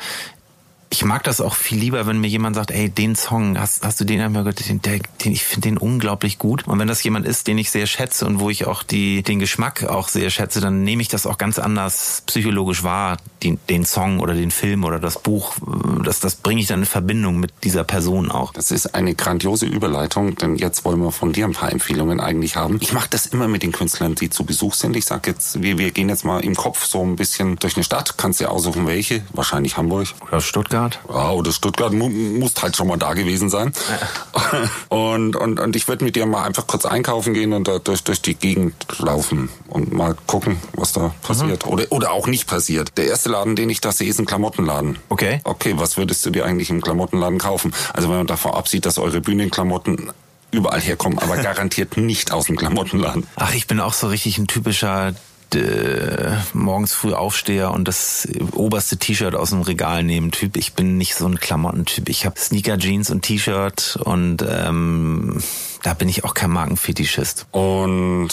Ich 0.90 1.05
mag 1.05 1.22
das 1.24 1.40
auch 1.42 1.55
viel 1.55 1.79
lieber, 1.79 2.07
wenn 2.07 2.18
mir 2.18 2.29
jemand 2.29 2.57
sagt, 2.57 2.70
ey, 2.70 2.88
den 2.88 3.14
Song, 3.14 3.59
hast, 3.59 3.85
hast 3.85 4.01
du 4.01 4.05
den 4.05 4.20
einmal 4.20 4.42
gehört? 4.42 4.66
Den, 4.66 4.81
der, 4.81 5.01
den, 5.22 5.33
ich 5.33 5.44
finde 5.44 5.68
den 5.68 5.77
unglaublich 5.77 6.38
gut. 6.38 6.66
Und 6.66 6.79
wenn 6.79 6.88
das 6.88 7.03
jemand 7.03 7.27
ist, 7.27 7.46
den 7.46 7.59
ich 7.59 7.70
sehr 7.70 7.87
schätze 7.87 8.24
und 8.24 8.40
wo 8.40 8.48
ich 8.48 8.66
auch 8.66 8.83
die, 8.83 9.22
den 9.22 9.38
Geschmack 9.38 9.85
auch 9.85 10.09
sehr 10.09 10.31
schätze, 10.31 10.61
dann 10.61 10.85
nehme 10.85 11.03
ich 11.03 11.09
das 11.09 11.27
auch 11.27 11.37
ganz 11.37 11.59
anders 11.59 12.22
psychologisch 12.27 12.85
wahr, 12.85 13.18
den, 13.42 13.59
den 13.68 13.85
Song 13.85 14.20
oder 14.20 14.33
den 14.33 14.51
Film 14.51 14.85
oder 14.85 14.98
das 14.98 15.20
Buch. 15.20 15.57
Das, 16.05 16.20
das 16.20 16.37
bringe 16.37 16.62
ich 16.62 16.68
dann 16.68 16.81
in 16.81 16.87
Verbindung 16.87 17.38
mit 17.38 17.53
dieser 17.64 17.85
Person 17.85 18.31
auch. 18.31 18.55
Das 18.55 18.70
ist 18.70 18.94
eine 18.94 19.14
grandiose 19.14 19.66
Überleitung, 19.66 20.37
denn 20.37 20.57
jetzt 20.57 20.87
wollen 20.87 21.01
wir 21.01 21.12
von 21.12 21.33
dir 21.35 21.44
ein 21.44 21.53
paar 21.53 21.70
Empfehlungen 21.70 22.18
eigentlich 22.18 22.57
haben. 22.57 22.79
Ich 22.81 22.94
mache 22.94 23.09
das 23.11 23.27
immer 23.27 23.46
mit 23.46 23.62
den 23.62 23.72
Künstlern, 23.72 24.14
die 24.14 24.31
zu 24.31 24.44
Besuch 24.44 24.72
sind. 24.72 24.96
Ich 24.96 25.05
sag 25.05 25.27
jetzt, 25.27 25.62
wir, 25.62 25.77
wir 25.77 25.90
gehen 25.90 26.09
jetzt 26.09 26.24
mal 26.24 26.40
im 26.40 26.57
Kopf 26.57 26.87
so 26.87 27.03
ein 27.03 27.16
bisschen 27.16 27.57
durch 27.57 27.77
eine 27.77 27.85
Stadt. 27.85 28.16
Kannst 28.16 28.40
dir 28.40 28.51
aussuchen, 28.51 28.87
welche. 28.87 29.22
Wahrscheinlich 29.35 29.77
Hamburg. 29.77 30.09
Oder 30.27 30.40
Stuttgart. 30.40 30.77
Ja, 31.08 31.30
oder 31.30 31.52
Stuttgart 31.52 31.92
mu 31.92 32.08
musst 32.08 32.62
halt 32.62 32.76
schon 32.76 32.88
mal 32.88 32.96
da 32.96 33.14
gewesen 33.14 33.48
sein. 33.48 33.72
Und, 34.88 35.36
und, 35.36 35.60
und 35.60 35.76
ich 35.76 35.88
würde 35.88 36.04
mit 36.04 36.16
dir 36.16 36.26
mal 36.26 36.44
einfach 36.44 36.66
kurz 36.66 36.86
einkaufen 36.86 37.34
gehen 37.34 37.52
und 37.52 37.68
da 37.68 37.78
durch, 37.78 38.02
durch 38.04 38.22
die 38.22 38.34
Gegend 38.34 38.74
laufen 38.98 39.48
und 39.68 39.92
mal 39.92 40.16
gucken, 40.26 40.58
was 40.72 40.92
da 40.92 41.14
passiert. 41.22 41.66
Oder, 41.66 41.84
oder 41.90 42.12
auch 42.12 42.26
nicht 42.26 42.46
passiert. 42.46 42.96
Der 42.96 43.06
erste 43.06 43.28
Laden, 43.28 43.56
den 43.56 43.68
ich 43.68 43.80
da 43.80 43.92
sehe, 43.92 44.08
ist 44.08 44.18
ein 44.18 44.26
Klamottenladen. 44.26 44.98
Okay. 45.08 45.40
Okay, 45.44 45.74
was 45.76 45.96
würdest 45.96 46.24
du 46.24 46.30
dir 46.30 46.44
eigentlich 46.44 46.70
im 46.70 46.80
Klamottenladen 46.80 47.38
kaufen? 47.38 47.74
Also 47.92 48.08
wenn 48.08 48.18
man 48.18 48.26
davon 48.26 48.52
absieht, 48.52 48.86
dass 48.86 48.98
eure 48.98 49.20
Bühnenklamotten 49.20 50.10
überall 50.50 50.80
herkommen, 50.80 51.18
aber 51.18 51.36
garantiert 51.42 51.96
nicht 51.96 52.32
aus 52.32 52.46
dem 52.46 52.56
Klamottenladen. 52.56 53.26
Ach, 53.36 53.54
ich 53.54 53.66
bin 53.66 53.80
auch 53.80 53.92
so 53.92 54.08
richtig 54.08 54.38
ein 54.38 54.46
typischer 54.46 55.14
äh, 55.54 56.37
morgens 56.52 56.92
früh 56.92 57.12
Aufsteher 57.12 57.72
und 57.72 57.88
das 57.88 58.28
oberste 58.52 58.96
T-Shirt 58.96 59.34
aus 59.34 59.50
dem 59.50 59.62
Regal 59.62 60.02
nehmen 60.02 60.30
Typ. 60.30 60.56
Ich 60.56 60.74
bin 60.74 60.98
nicht 60.98 61.14
so 61.14 61.26
ein 61.26 61.38
Klamottentyp. 61.38 62.08
Ich 62.08 62.26
habe 62.26 62.38
Sneaker, 62.38 62.78
Jeans 62.78 63.11
und 63.11 63.22
T-Shirt 63.22 63.98
und 64.04 64.44
ähm, 64.48 65.42
da 65.82 65.94
bin 65.94 66.08
ich 66.08 66.24
auch 66.24 66.34
kein 66.34 66.50
Markenfetischist. 66.50 67.46
Und 67.50 68.30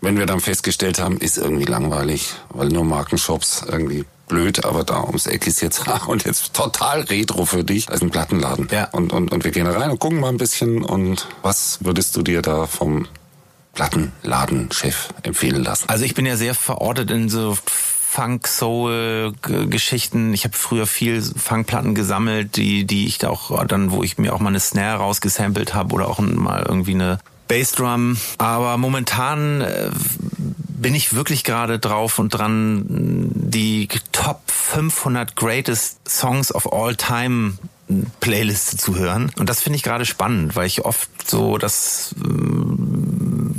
wenn 0.00 0.18
wir 0.18 0.26
dann 0.26 0.40
festgestellt 0.40 1.00
haben, 1.00 1.18
ist 1.18 1.38
irgendwie 1.38 1.64
langweilig, 1.64 2.34
weil 2.50 2.68
nur 2.68 2.84
Markenshops 2.84 3.64
irgendwie 3.66 4.04
blöd, 4.30 4.64
aber 4.64 4.84
da 4.84 5.02
ums 5.02 5.26
Eck 5.26 5.46
ist 5.46 5.60
jetzt 5.60 5.82
und 6.06 6.24
jetzt 6.24 6.54
total 6.54 7.02
retro 7.02 7.44
für 7.44 7.64
dich 7.64 7.90
als 7.90 8.00
ein 8.00 8.10
Plattenladen. 8.10 8.68
Ja. 8.70 8.88
Und, 8.92 9.12
und, 9.12 9.30
und 9.32 9.44
wir 9.44 9.50
gehen 9.50 9.66
da 9.66 9.72
rein 9.72 9.90
und 9.90 9.98
gucken 9.98 10.20
mal 10.20 10.28
ein 10.28 10.38
bisschen 10.38 10.82
und 10.82 11.26
was 11.42 11.78
würdest 11.82 12.16
du 12.16 12.22
dir 12.22 12.40
da 12.40 12.66
vom 12.66 13.06
Plattenladenchef 13.74 15.08
empfehlen 15.22 15.62
lassen? 15.62 15.88
Also 15.88 16.04
ich 16.04 16.14
bin 16.14 16.26
ja 16.26 16.36
sehr 16.36 16.54
verortet 16.54 17.10
in 17.10 17.28
so 17.28 17.56
Funk, 18.10 18.48
Soul 18.48 19.34
Geschichten. 19.42 20.34
Ich 20.34 20.44
habe 20.44 20.56
früher 20.56 20.86
viel 20.86 21.22
Funkplatten 21.22 21.94
gesammelt, 21.94 22.56
die 22.56 22.84
die 22.84 23.06
ich 23.06 23.18
da 23.18 23.30
auch 23.30 23.64
dann, 23.66 23.92
wo 23.92 24.02
ich 24.02 24.18
mir 24.18 24.34
auch 24.34 24.40
mal 24.40 24.48
eine 24.48 24.60
Snare 24.60 24.98
rausgesampelt 24.98 25.74
habe 25.74 25.94
oder 25.94 26.08
auch 26.08 26.18
mal 26.18 26.64
irgendwie 26.66 26.94
eine 26.94 27.20
Bassdrum. 27.46 28.16
Aber 28.38 28.76
momentan 28.78 29.60
äh, 29.60 29.90
bin 30.80 30.94
ich 30.94 31.14
wirklich 31.14 31.44
gerade 31.44 31.78
drauf 31.78 32.18
und 32.18 32.30
dran, 32.30 32.84
die 33.34 33.88
Top 34.12 34.42
500 34.46 35.36
Greatest 35.36 36.08
Songs 36.08 36.54
of 36.54 36.72
All 36.72 36.96
Time 36.96 37.54
Playliste 38.20 38.76
zu 38.76 38.96
hören. 38.96 39.32
Und 39.38 39.48
das 39.48 39.60
finde 39.60 39.76
ich 39.76 39.82
gerade 39.82 40.06
spannend, 40.06 40.56
weil 40.56 40.66
ich 40.66 40.84
oft 40.84 41.08
so 41.28 41.58
das 41.58 42.14
ähm, 42.24 43.09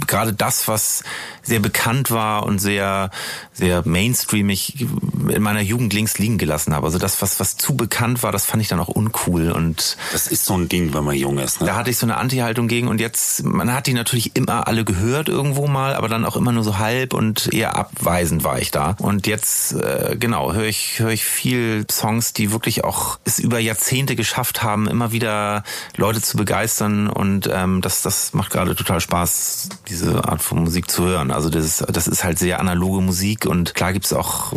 gerade 0.07 0.33
das, 0.33 0.67
was 0.67 1.03
sehr 1.43 1.59
bekannt 1.59 2.11
war 2.11 2.43
und 2.43 2.59
sehr, 2.59 3.09
sehr 3.53 3.81
mainstreamig 3.85 4.87
in 5.29 5.41
meiner 5.41 5.61
Jugend 5.61 5.93
links 5.93 6.17
liegen 6.17 6.37
gelassen 6.37 6.73
habe. 6.73 6.85
Also 6.85 6.99
das, 6.99 7.21
was, 7.21 7.39
was 7.39 7.57
zu 7.57 7.75
bekannt 7.75 8.23
war, 8.23 8.31
das 8.31 8.45
fand 8.45 8.61
ich 8.61 8.69
dann 8.69 8.79
auch 8.79 8.87
uncool 8.87 9.51
und 9.51 9.97
Das 10.11 10.27
ist 10.27 10.45
so 10.45 10.55
ein 10.55 10.69
Ding, 10.69 10.93
wenn 10.93 11.03
man 11.03 11.15
jung 11.15 11.39
ist. 11.39 11.61
Ne? 11.61 11.67
da 11.67 11.75
hatte 11.75 11.89
ich 11.89 11.97
so 11.97 12.05
eine 12.05 12.17
Anti-Haltung 12.17 12.67
gegen 12.67 12.87
und 12.87 12.99
jetzt, 12.99 13.43
man 13.43 13.73
hat 13.73 13.87
die 13.87 13.93
natürlich 13.93 14.35
immer 14.35 14.67
alle 14.67 14.83
gehört 14.85 15.29
irgendwo 15.29 15.67
mal, 15.67 15.95
aber 15.95 16.09
dann 16.09 16.25
auch 16.25 16.35
immer 16.35 16.51
nur 16.51 16.63
so 16.63 16.77
halb 16.77 17.13
und 17.13 17.53
eher 17.53 17.75
abweisend 17.75 18.43
war 18.43 18.59
ich 18.59 18.71
da. 18.71 18.95
Und 18.99 19.27
jetzt, 19.27 19.73
äh, 19.73 20.15
genau, 20.19 20.53
höre 20.53 20.65
ich, 20.65 20.99
höre 20.99 21.11
ich 21.11 21.25
viel 21.25 21.85
Songs, 21.89 22.33
die 22.33 22.51
wirklich 22.51 22.83
auch 22.83 23.19
es 23.25 23.39
über 23.39 23.59
Jahrzehnte 23.59 24.15
geschafft 24.15 24.63
haben, 24.63 24.87
immer 24.87 25.11
wieder 25.11 25.63
Leute 25.95 26.21
zu 26.21 26.37
begeistern 26.37 27.07
und 27.07 27.49
ähm, 27.51 27.81
das, 27.81 28.01
das 28.01 28.33
macht 28.33 28.51
gerade 28.51 28.75
total 28.75 29.01
Spaß, 29.01 29.69
diese 29.91 30.25
Art 30.27 30.41
von 30.41 30.63
Musik 30.63 30.89
zu 30.89 31.03
hören. 31.05 31.29
Also 31.31 31.49
das, 31.49 31.65
ist- 31.65 31.85
das 31.91 32.07
ist 32.07 32.23
halt 32.23 32.39
sehr 32.39 32.59
analoge 32.59 33.01
Musik 33.01 33.45
und 33.45 33.75
klar 33.75 33.93
gibt's 33.93 34.13
auch 34.13 34.53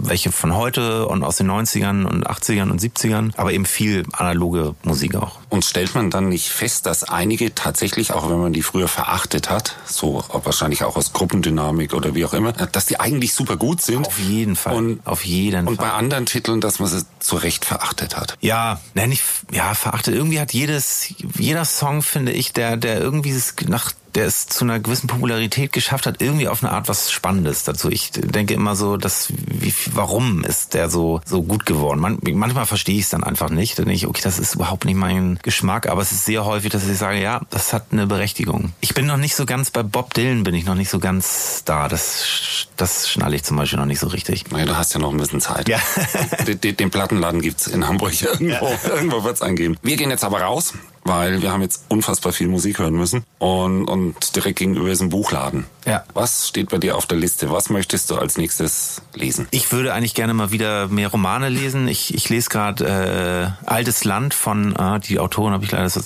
welche 0.00 0.32
von 0.32 0.54
heute 0.56 1.06
und 1.06 1.22
aus 1.22 1.36
den 1.36 1.50
90ern 1.50 2.06
und 2.06 2.26
80ern 2.26 2.70
und 2.70 2.80
70ern, 2.80 3.32
aber 3.36 3.52
eben 3.52 3.66
viel 3.66 4.04
analoge 4.12 4.74
Musik 4.82 5.14
auch. 5.16 5.32
Und 5.50 5.66
stellt 5.66 5.94
man 5.94 6.08
dann 6.08 6.30
nicht 6.30 6.48
fest, 6.48 6.86
dass 6.86 7.04
einige 7.04 7.54
tatsächlich, 7.54 8.12
auch 8.12 8.30
wenn 8.30 8.38
man 8.38 8.54
die 8.54 8.62
früher 8.62 8.88
verachtet 8.88 9.50
hat, 9.50 9.76
so 9.84 10.24
wahrscheinlich 10.32 10.84
auch 10.84 10.96
aus 10.96 11.12
Gruppendynamik 11.12 11.92
oder 11.92 12.14
wie 12.14 12.24
auch 12.24 12.32
immer, 12.32 12.52
dass 12.52 12.86
die 12.86 12.98
eigentlich 13.00 13.34
super 13.34 13.56
gut 13.58 13.82
sind. 13.82 14.06
Auf 14.06 14.18
jeden 14.18 14.56
Fall. 14.56 14.76
Und, 14.76 15.06
auf 15.06 15.24
jeden 15.26 15.66
und 15.68 15.76
Fall. 15.76 15.88
bei 15.88 15.92
anderen 15.92 16.24
Titeln, 16.24 16.62
dass 16.62 16.78
man 16.78 16.88
sie 16.88 17.04
zu 17.18 17.36
Recht 17.36 17.66
verachtet 17.66 18.16
hat. 18.16 18.36
Ja, 18.40 18.80
nenn 18.94 19.12
ich, 19.12 19.22
ja, 19.52 19.74
verachtet. 19.74 20.14
Irgendwie 20.14 20.40
hat 20.40 20.54
jedes, 20.54 21.12
jeder 21.36 21.66
Song, 21.66 22.00
finde 22.00 22.32
ich, 22.32 22.54
der, 22.54 22.78
der 22.78 22.98
irgendwie 23.00 23.34
nach, 23.66 23.92
der 24.18 24.26
es 24.26 24.48
zu 24.48 24.64
einer 24.64 24.80
gewissen 24.80 25.06
Popularität 25.06 25.72
geschafft 25.72 26.04
hat, 26.04 26.20
irgendwie 26.20 26.48
auf 26.48 26.64
eine 26.64 26.72
Art 26.72 26.88
was 26.88 27.12
Spannendes 27.12 27.62
dazu. 27.62 27.88
Ich 27.88 28.10
denke 28.10 28.52
immer 28.52 28.74
so, 28.74 28.96
dass, 28.96 29.32
wie, 29.46 29.72
warum 29.92 30.42
ist 30.42 30.74
der 30.74 30.90
so, 30.90 31.20
so 31.24 31.44
gut 31.44 31.64
geworden? 31.66 32.00
Man, 32.00 32.18
manchmal 32.32 32.66
verstehe 32.66 32.96
ich 32.96 33.02
es 33.02 33.10
dann 33.10 33.22
einfach 33.22 33.48
nicht. 33.48 33.78
Dann 33.78 33.84
denke 33.84 33.96
ich, 33.96 34.08
okay, 34.08 34.22
das 34.24 34.40
ist 34.40 34.56
überhaupt 34.56 34.86
nicht 34.86 34.96
mein 34.96 35.38
Geschmack, 35.44 35.88
aber 35.88 36.02
es 36.02 36.10
ist 36.10 36.24
sehr 36.24 36.44
häufig, 36.44 36.72
dass 36.72 36.88
ich 36.88 36.98
sage, 36.98 37.22
ja, 37.22 37.42
das 37.50 37.72
hat 37.72 37.92
eine 37.92 38.08
Berechtigung. 38.08 38.72
Ich 38.80 38.92
bin 38.92 39.06
noch 39.06 39.18
nicht 39.18 39.36
so 39.36 39.46
ganz, 39.46 39.70
bei 39.70 39.84
Bob 39.84 40.14
Dylan 40.14 40.42
bin 40.42 40.56
ich 40.56 40.64
noch 40.64 40.74
nicht 40.74 40.90
so 40.90 40.98
ganz 40.98 41.62
da. 41.64 41.86
Das, 41.86 42.66
das 42.76 43.08
schnalle 43.08 43.36
ich 43.36 43.44
zum 43.44 43.56
Beispiel 43.56 43.78
noch 43.78 43.86
nicht 43.86 44.00
so 44.00 44.08
richtig. 44.08 44.50
Naja, 44.50 44.66
du 44.66 44.76
hast 44.76 44.94
ja 44.94 44.98
noch 44.98 45.12
ein 45.12 45.16
bisschen 45.16 45.40
Zeit. 45.40 45.68
Ja. 45.68 45.78
den, 46.44 46.60
den, 46.60 46.76
den 46.76 46.90
Plattenladen 46.90 47.40
gibt's 47.40 47.68
in 47.68 47.86
Hamburg 47.86 48.20
irgendwo. 48.22 48.76
Irgendwo 48.84 49.22
wird's 49.22 49.42
eingeben. 49.42 49.76
Wir 49.82 49.96
gehen 49.96 50.10
jetzt 50.10 50.24
aber 50.24 50.40
raus, 50.40 50.74
weil 51.08 51.42
wir 51.42 51.50
haben 51.52 51.62
jetzt 51.62 51.84
unfassbar 51.88 52.32
viel 52.32 52.46
Musik 52.48 52.78
hören 52.78 52.94
müssen. 52.94 53.24
Und, 53.38 53.86
und 53.86 54.36
direkt 54.36 54.58
gegenüber 54.60 54.88
ist 54.88 55.00
ein 55.00 55.08
Buchladen. 55.08 55.66
Ja. 55.86 56.04
Was 56.14 56.46
steht 56.48 56.68
bei 56.70 56.78
dir 56.78 56.96
auf 56.96 57.06
der 57.06 57.18
Liste? 57.18 57.50
Was 57.50 57.70
möchtest 57.70 58.10
du 58.10 58.16
als 58.16 58.36
nächstes 58.36 59.02
lesen? 59.14 59.48
Ich 59.50 59.72
würde 59.72 59.92
eigentlich 59.94 60.14
gerne 60.14 60.34
mal 60.34 60.50
wieder 60.52 60.86
mehr 60.88 61.08
Romane 61.08 61.48
lesen. 61.48 61.88
Ich, 61.88 62.14
ich 62.14 62.28
lese 62.28 62.48
gerade 62.50 63.54
äh, 63.64 63.66
Altes 63.68 64.04
Land 64.04 64.34
von, 64.34 64.76
ah, 64.76 64.98
die 64.98 65.18
Autorin 65.18 65.52
habe 65.54 65.64
ich 65.64 65.70
leider 65.72 65.88
so- 65.88 66.00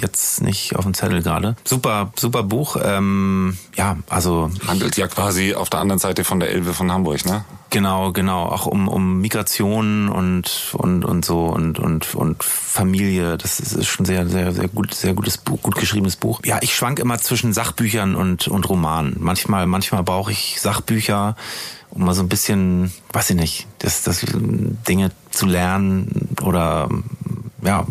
jetzt 0.00 0.42
nicht 0.42 0.76
auf 0.76 0.84
dem 0.84 0.94
Zettel 0.94 1.22
gerade. 1.22 1.56
Super, 1.64 2.12
super 2.16 2.42
Buch. 2.42 2.76
Ähm, 2.82 3.56
ja, 3.74 3.96
also 4.08 4.50
Handelt 4.66 4.96
ja 4.96 5.08
quasi 5.08 5.54
auf 5.54 5.70
der 5.70 5.80
anderen 5.80 5.98
Seite 5.98 6.24
von 6.24 6.38
der 6.40 6.50
Elbe 6.50 6.74
von 6.74 6.92
Hamburg, 6.92 7.24
ne? 7.24 7.44
Genau, 7.72 8.12
genau. 8.12 8.44
Auch 8.44 8.66
um, 8.66 8.86
um 8.86 9.22
Migration 9.22 10.10
und, 10.10 10.74
und, 10.74 11.06
und 11.06 11.24
so 11.24 11.46
und, 11.46 11.78
und, 11.78 12.14
und 12.14 12.44
Familie. 12.44 13.38
Das 13.38 13.60
ist, 13.60 13.86
schon 13.86 14.04
sehr, 14.04 14.28
sehr, 14.28 14.52
sehr 14.52 14.68
gut, 14.68 14.92
sehr 14.92 15.14
gutes 15.14 15.38
Buch, 15.38 15.62
gut 15.62 15.76
geschriebenes 15.76 16.16
Buch. 16.16 16.40
Ja, 16.44 16.58
ich 16.60 16.76
schwank 16.76 16.98
immer 16.98 17.16
zwischen 17.16 17.54
Sachbüchern 17.54 18.14
und, 18.14 18.46
und 18.46 18.68
Romanen. 18.68 19.16
Manchmal, 19.20 19.66
manchmal 19.66 20.02
brauche 20.02 20.32
ich 20.32 20.60
Sachbücher, 20.60 21.34
um 21.88 22.04
mal 22.04 22.12
so 22.12 22.22
ein 22.22 22.28
bisschen, 22.28 22.92
weiß 23.14 23.30
ich 23.30 23.36
nicht, 23.36 23.66
das, 23.78 24.02
das 24.02 24.22
Dinge 24.26 25.10
zu 25.30 25.46
lernen 25.46 26.28
oder, 26.42 26.90
ja, 27.62 27.86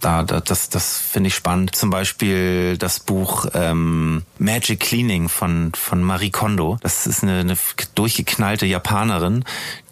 da, 0.00 0.22
da 0.22 0.40
das, 0.40 0.68
das 0.68 0.98
finde 0.98 1.28
ich 1.28 1.34
spannend. 1.34 1.76
Zum 1.76 1.90
Beispiel 1.90 2.76
das 2.78 3.00
Buch 3.00 3.46
ähm, 3.54 4.22
Magic 4.38 4.80
Cleaning 4.80 5.28
von, 5.28 5.72
von 5.74 6.02
Marie 6.02 6.30
Kondo. 6.30 6.78
Das 6.82 7.06
ist 7.06 7.22
eine, 7.22 7.40
eine 7.40 7.56
durchgeknallte 7.94 8.66
Japanerin, 8.66 9.44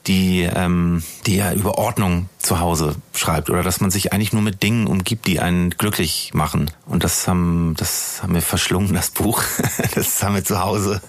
die, 0.06 0.42
ähm, 0.42 1.02
die 1.26 1.36
ja 1.36 1.52
über 1.52 1.78
Ordnung 1.78 2.28
zu 2.48 2.60
Hause 2.60 2.96
schreibt 3.12 3.50
oder 3.50 3.62
dass 3.62 3.80
man 3.80 3.90
sich 3.90 4.12
eigentlich 4.12 4.32
nur 4.32 4.40
mit 4.40 4.62
Dingen 4.62 4.86
umgibt, 4.86 5.26
die 5.26 5.38
einen 5.38 5.70
glücklich 5.70 6.30
machen. 6.32 6.70
Und 6.86 7.04
das 7.04 7.28
haben, 7.28 7.74
das 7.76 8.22
haben 8.22 8.32
wir 8.32 8.40
verschlungen, 8.40 8.94
das 8.94 9.10
Buch. 9.10 9.42
das 9.94 10.22
haben 10.22 10.34
wir 10.34 10.44
zu 10.44 10.58
Hause 10.58 11.02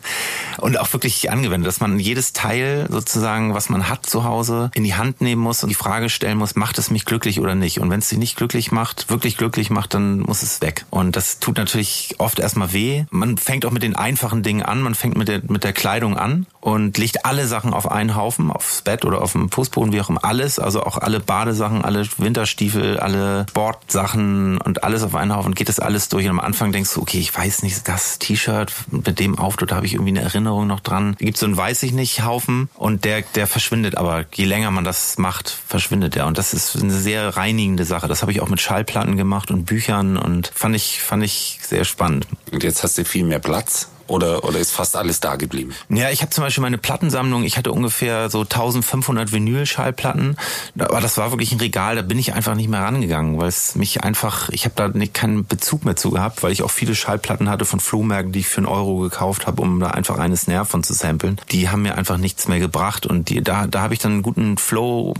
und 0.57 0.77
auch 0.77 0.91
wirklich 0.93 1.31
angewendet, 1.31 1.67
dass 1.67 1.79
man 1.79 1.99
jedes 1.99 2.33
Teil 2.33 2.87
sozusagen, 2.89 3.53
was 3.53 3.69
man 3.69 3.89
hat 3.89 4.05
zu 4.05 4.23
Hause, 4.23 4.69
in 4.73 4.83
die 4.83 4.95
Hand 4.95 5.21
nehmen 5.21 5.41
muss 5.41 5.63
und 5.63 5.69
die 5.69 5.75
Frage 5.75 6.09
stellen 6.09 6.37
muss, 6.37 6.55
macht 6.55 6.77
es 6.77 6.91
mich 6.91 7.05
glücklich 7.05 7.39
oder 7.39 7.55
nicht? 7.55 7.79
Und 7.79 7.89
wenn 7.89 7.99
es 7.99 8.09
dich 8.09 8.17
nicht 8.17 8.35
glücklich 8.35 8.71
macht, 8.71 9.09
wirklich 9.09 9.37
glücklich 9.37 9.69
macht, 9.69 9.93
dann 9.93 10.19
muss 10.19 10.43
es 10.43 10.61
weg. 10.61 10.85
Und 10.89 11.15
das 11.15 11.39
tut 11.39 11.57
natürlich 11.57 12.15
oft 12.17 12.39
erstmal 12.39 12.73
weh. 12.73 13.05
Man 13.09 13.37
fängt 13.37 13.65
auch 13.65 13.71
mit 13.71 13.83
den 13.83 13.95
einfachen 13.95 14.43
Dingen 14.43 14.63
an, 14.63 14.81
man 14.81 14.95
fängt 14.95 15.17
mit 15.17 15.27
der, 15.27 15.41
mit 15.47 15.63
der 15.63 15.73
Kleidung 15.73 16.17
an 16.17 16.45
und 16.59 16.97
legt 16.97 17.25
alle 17.25 17.47
Sachen 17.47 17.73
auf 17.73 17.89
einen 17.89 18.15
Haufen, 18.15 18.51
aufs 18.51 18.81
Bett 18.81 19.05
oder 19.05 19.21
auf 19.21 19.31
dem 19.31 19.49
Fußboden, 19.49 19.93
wie 19.93 20.01
auch 20.01 20.09
immer, 20.09 20.25
alles, 20.25 20.59
also 20.59 20.83
auch 20.83 20.97
alle 20.97 21.19
Badesachen, 21.29 21.85
alle 21.85 22.07
Winterstiefel, 22.17 22.99
alle 22.99 23.45
Sportsachen 23.51 24.57
und 24.57 24.83
alles 24.83 25.03
auf 25.03 25.13
einen 25.13 25.35
Haufen, 25.35 25.53
geht 25.53 25.69
das 25.69 25.79
alles 25.79 26.09
durch. 26.09 26.25
Und 26.25 26.31
am 26.31 26.39
Anfang 26.39 26.71
denkst 26.71 26.95
du, 26.95 27.01
okay, 27.03 27.19
ich 27.19 27.37
weiß 27.37 27.61
nicht, 27.61 27.87
das 27.87 28.17
T-Shirt 28.17 28.73
mit 28.89 29.19
dem 29.19 29.37
Auftritt, 29.37 29.69
da 29.69 29.75
habe 29.75 29.85
ich 29.85 29.93
irgendwie 29.93 30.09
eine 30.09 30.21
Erinnerung 30.21 30.65
noch 30.65 30.79
dran. 30.79 31.15
Da 31.19 31.25
gibt 31.25 31.37
so 31.37 31.45
einen 31.45 31.55
weiß 31.55 31.83
ich 31.83 31.91
nicht 31.91 32.25
Haufen 32.25 32.67
und 32.73 33.05
der, 33.05 33.21
der 33.21 33.45
verschwindet 33.45 33.95
aber. 33.95 34.25
Je 34.33 34.45
länger 34.45 34.71
man 34.71 34.83
das 34.83 35.19
macht, 35.19 35.49
verschwindet 35.49 36.15
er. 36.15 36.25
Und 36.25 36.39
das 36.39 36.55
ist 36.55 36.75
eine 36.75 36.91
sehr 36.91 37.37
reinigende 37.37 37.85
Sache. 37.85 38.07
Das 38.07 38.23
habe 38.23 38.31
ich 38.31 38.41
auch 38.41 38.49
mit 38.49 38.59
Schallplatten 38.59 39.15
gemacht 39.15 39.51
und 39.51 39.65
Büchern 39.65 40.17
und 40.17 40.51
fand 40.55 40.75
ich, 40.75 40.99
fand 40.99 41.23
ich 41.23 41.59
sehr 41.61 41.85
spannend. 41.85 42.25
Und 42.51 42.63
jetzt 42.63 42.81
hast 42.81 42.97
du 42.97 43.05
viel 43.05 43.23
mehr 43.23 43.37
Platz 43.37 43.89
oder, 44.09 44.43
oder 44.43 44.59
ist 44.59 44.71
fast 44.71 44.95
alles 44.95 45.19
da 45.19 45.35
geblieben? 45.35 45.73
Ja, 45.89 46.09
ich 46.09 46.21
habe 46.21 46.31
zum 46.31 46.43
Beispiel 46.43 46.61
meine 46.61 46.77
Plattensammlung, 46.77 47.43
ich 47.43 47.57
hatte 47.57 47.71
ungefähr 47.71 48.29
so 48.29 48.41
1500 48.41 49.31
Vinyl-Schallplatten, 49.31 50.37
aber 50.77 51.01
das 51.01 51.17
war 51.17 51.31
wirklich 51.31 51.51
ein 51.51 51.59
Regal, 51.59 51.95
da 51.95 52.01
bin 52.01 52.19
ich 52.19 52.33
einfach 52.33 52.55
nicht 52.55 52.69
mehr 52.69 52.81
rangegangen, 52.81 53.37
weil 53.37 53.47
es 53.47 53.75
mich 53.75 54.03
einfach, 54.03 54.49
ich 54.49 54.65
habe 54.65 54.75
da 54.75 54.87
nicht, 54.87 55.13
keinen 55.13 55.45
Bezug 55.45 55.85
mehr 55.85 55.95
zu 55.95 56.11
gehabt, 56.11 56.43
weil 56.43 56.51
ich 56.51 56.63
auch 56.63 56.71
viele 56.71 56.95
Schallplatten 56.95 57.49
hatte 57.49 57.65
von 57.65 57.79
Flohmärkten, 57.79 58.31
die 58.31 58.39
ich 58.39 58.47
für 58.47 58.57
einen 58.57 58.67
Euro 58.67 58.97
gekauft 58.97 59.47
habe, 59.47 59.61
um 59.61 59.79
da 59.79 59.87
einfach 59.91 60.17
eine 60.17 60.37
Snare 60.37 60.65
von 60.65 60.83
zu 60.83 60.93
samplen. 60.93 61.39
Die 61.51 61.69
haben 61.69 61.81
mir 61.81 61.95
einfach 61.95 62.17
nichts 62.17 62.47
mehr 62.47 62.59
gebracht 62.59 63.05
und 63.05 63.29
die, 63.29 63.41
da, 63.41 63.67
da 63.67 63.81
habe 63.81 63.93
ich 63.93 63.99
dann 63.99 64.13
einen 64.13 64.21
guten 64.21 64.57
Flow 64.57 65.13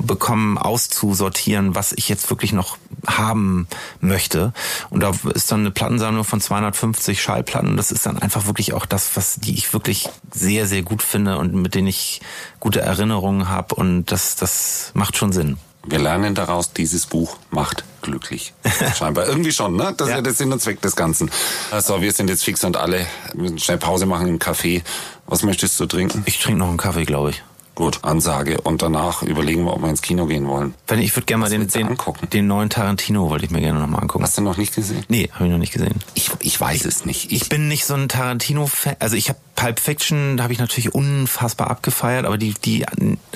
bekommen, 0.00 0.58
auszusortieren, 0.58 1.74
was 1.74 1.92
ich 1.92 2.08
jetzt 2.08 2.30
wirklich 2.30 2.52
noch 2.52 2.78
haben 3.08 3.66
möchte. 4.00 4.52
Und 4.90 5.02
da 5.02 5.12
ist 5.34 5.50
dann 5.50 5.60
eine 5.60 5.70
Plattensammlung 5.70 6.24
von 6.24 6.40
250 6.40 7.20
Schallplatten. 7.20 7.76
Das 7.76 7.90
ist 7.90 8.06
dann 8.06 8.18
einfach 8.18 8.46
wirklich 8.46 8.72
auch 8.72 8.86
das, 8.86 9.16
was 9.16 9.36
die 9.36 9.54
ich 9.54 9.72
wirklich 9.72 10.08
sehr, 10.32 10.66
sehr 10.66 10.82
gut 10.82 11.02
finde 11.02 11.38
und 11.38 11.54
mit 11.54 11.74
denen 11.74 11.88
ich 11.88 12.20
gute 12.60 12.80
Erinnerungen 12.80 13.48
habe. 13.48 13.74
Und 13.74 14.06
das, 14.06 14.36
das 14.36 14.90
macht 14.94 15.16
schon 15.16 15.32
Sinn. 15.32 15.58
Wir 15.86 15.98
lernen 15.98 16.34
daraus, 16.34 16.72
dieses 16.72 17.06
Buch 17.06 17.36
macht 17.50 17.82
glücklich. 18.02 18.52
Scheinbar 18.98 19.26
irgendwie 19.26 19.52
schon, 19.52 19.76
ne? 19.76 19.94
Das 19.96 20.08
ist 20.08 20.14
ja 20.14 20.20
der 20.20 20.34
Sinn 20.34 20.52
und 20.52 20.60
Zweck 20.60 20.82
des 20.82 20.96
Ganzen. 20.96 21.30
Also 21.70 22.02
wir 22.02 22.12
sind 22.12 22.28
jetzt 22.28 22.44
fix 22.44 22.62
und 22.64 22.76
alle, 22.76 23.06
wir 23.32 23.42
müssen 23.42 23.58
schnell 23.58 23.78
Pause 23.78 24.04
machen 24.04 24.28
im 24.28 24.38
Café. 24.38 24.82
Was 25.26 25.42
möchtest 25.42 25.80
du 25.80 25.86
trinken? 25.86 26.22
Ich 26.26 26.40
trinke 26.40 26.58
noch 26.58 26.68
einen 26.68 26.76
Kaffee, 26.76 27.04
glaube 27.04 27.30
ich. 27.30 27.42
Gut, 27.78 28.00
Ansage. 28.02 28.60
Und 28.60 28.82
danach 28.82 29.22
überlegen 29.22 29.62
wir, 29.62 29.72
ob 29.72 29.82
wir 29.82 29.88
ins 29.88 30.02
Kino 30.02 30.26
gehen 30.26 30.48
wollen. 30.48 30.74
Wenn 30.88 30.98
ich 30.98 31.14
würde 31.14 31.26
gerne 31.26 31.42
mal 31.42 31.48
den, 31.48 31.68
den, 31.68 31.86
angucken? 31.86 32.28
den 32.28 32.48
neuen 32.48 32.70
Tarantino 32.70 33.30
wollte 33.30 33.44
ich 33.44 33.52
mir 33.52 33.60
gerne 33.60 33.78
noch 33.78 33.86
mal 33.86 34.00
angucken. 34.00 34.24
Hast 34.24 34.36
du 34.36 34.42
noch 34.42 34.56
nicht 34.56 34.74
gesehen? 34.74 35.04
Nee, 35.06 35.30
habe 35.32 35.44
ich 35.44 35.50
noch 35.52 35.58
nicht 35.58 35.72
gesehen. 35.72 35.94
Ich, 36.14 36.28
ich 36.40 36.60
weiß 36.60 36.84
es 36.86 37.04
nicht. 37.04 37.30
Ich, 37.30 37.42
Ich 37.42 37.48
bin 37.48 37.68
nicht 37.68 37.84
so 37.84 37.94
ein 37.94 38.08
Tarantino-Fan. 38.08 38.96
Also 38.98 39.14
ich 39.14 39.28
habe 39.28 39.38
Pulp 39.54 39.78
Fiction, 39.78 40.36
da 40.36 40.42
habe 40.42 40.52
ich 40.52 40.58
natürlich 40.58 40.92
unfassbar 40.92 41.70
abgefeiert, 41.70 42.26
aber 42.26 42.36
die 42.36 42.52
die 42.52 42.84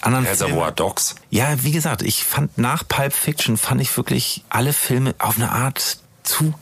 anderen 0.01 0.27
Reservoir 0.27 0.73
Dogs. 0.73 1.15
ja, 1.31 1.63
wie 1.63 1.71
gesagt, 1.71 2.03
ich 2.03 2.25
fand 2.25 2.59
nach 2.59 2.83
Pulp 2.89 3.13
Fiction 3.13 3.57
fand 3.57 3.81
ich 3.81 3.97
wirklich 3.97 4.43
alle 4.49 4.73
Filme 4.73 5.15
auf 5.21 5.37
eine 5.37 5.53
Art 5.53 5.99
zu 6.25 6.53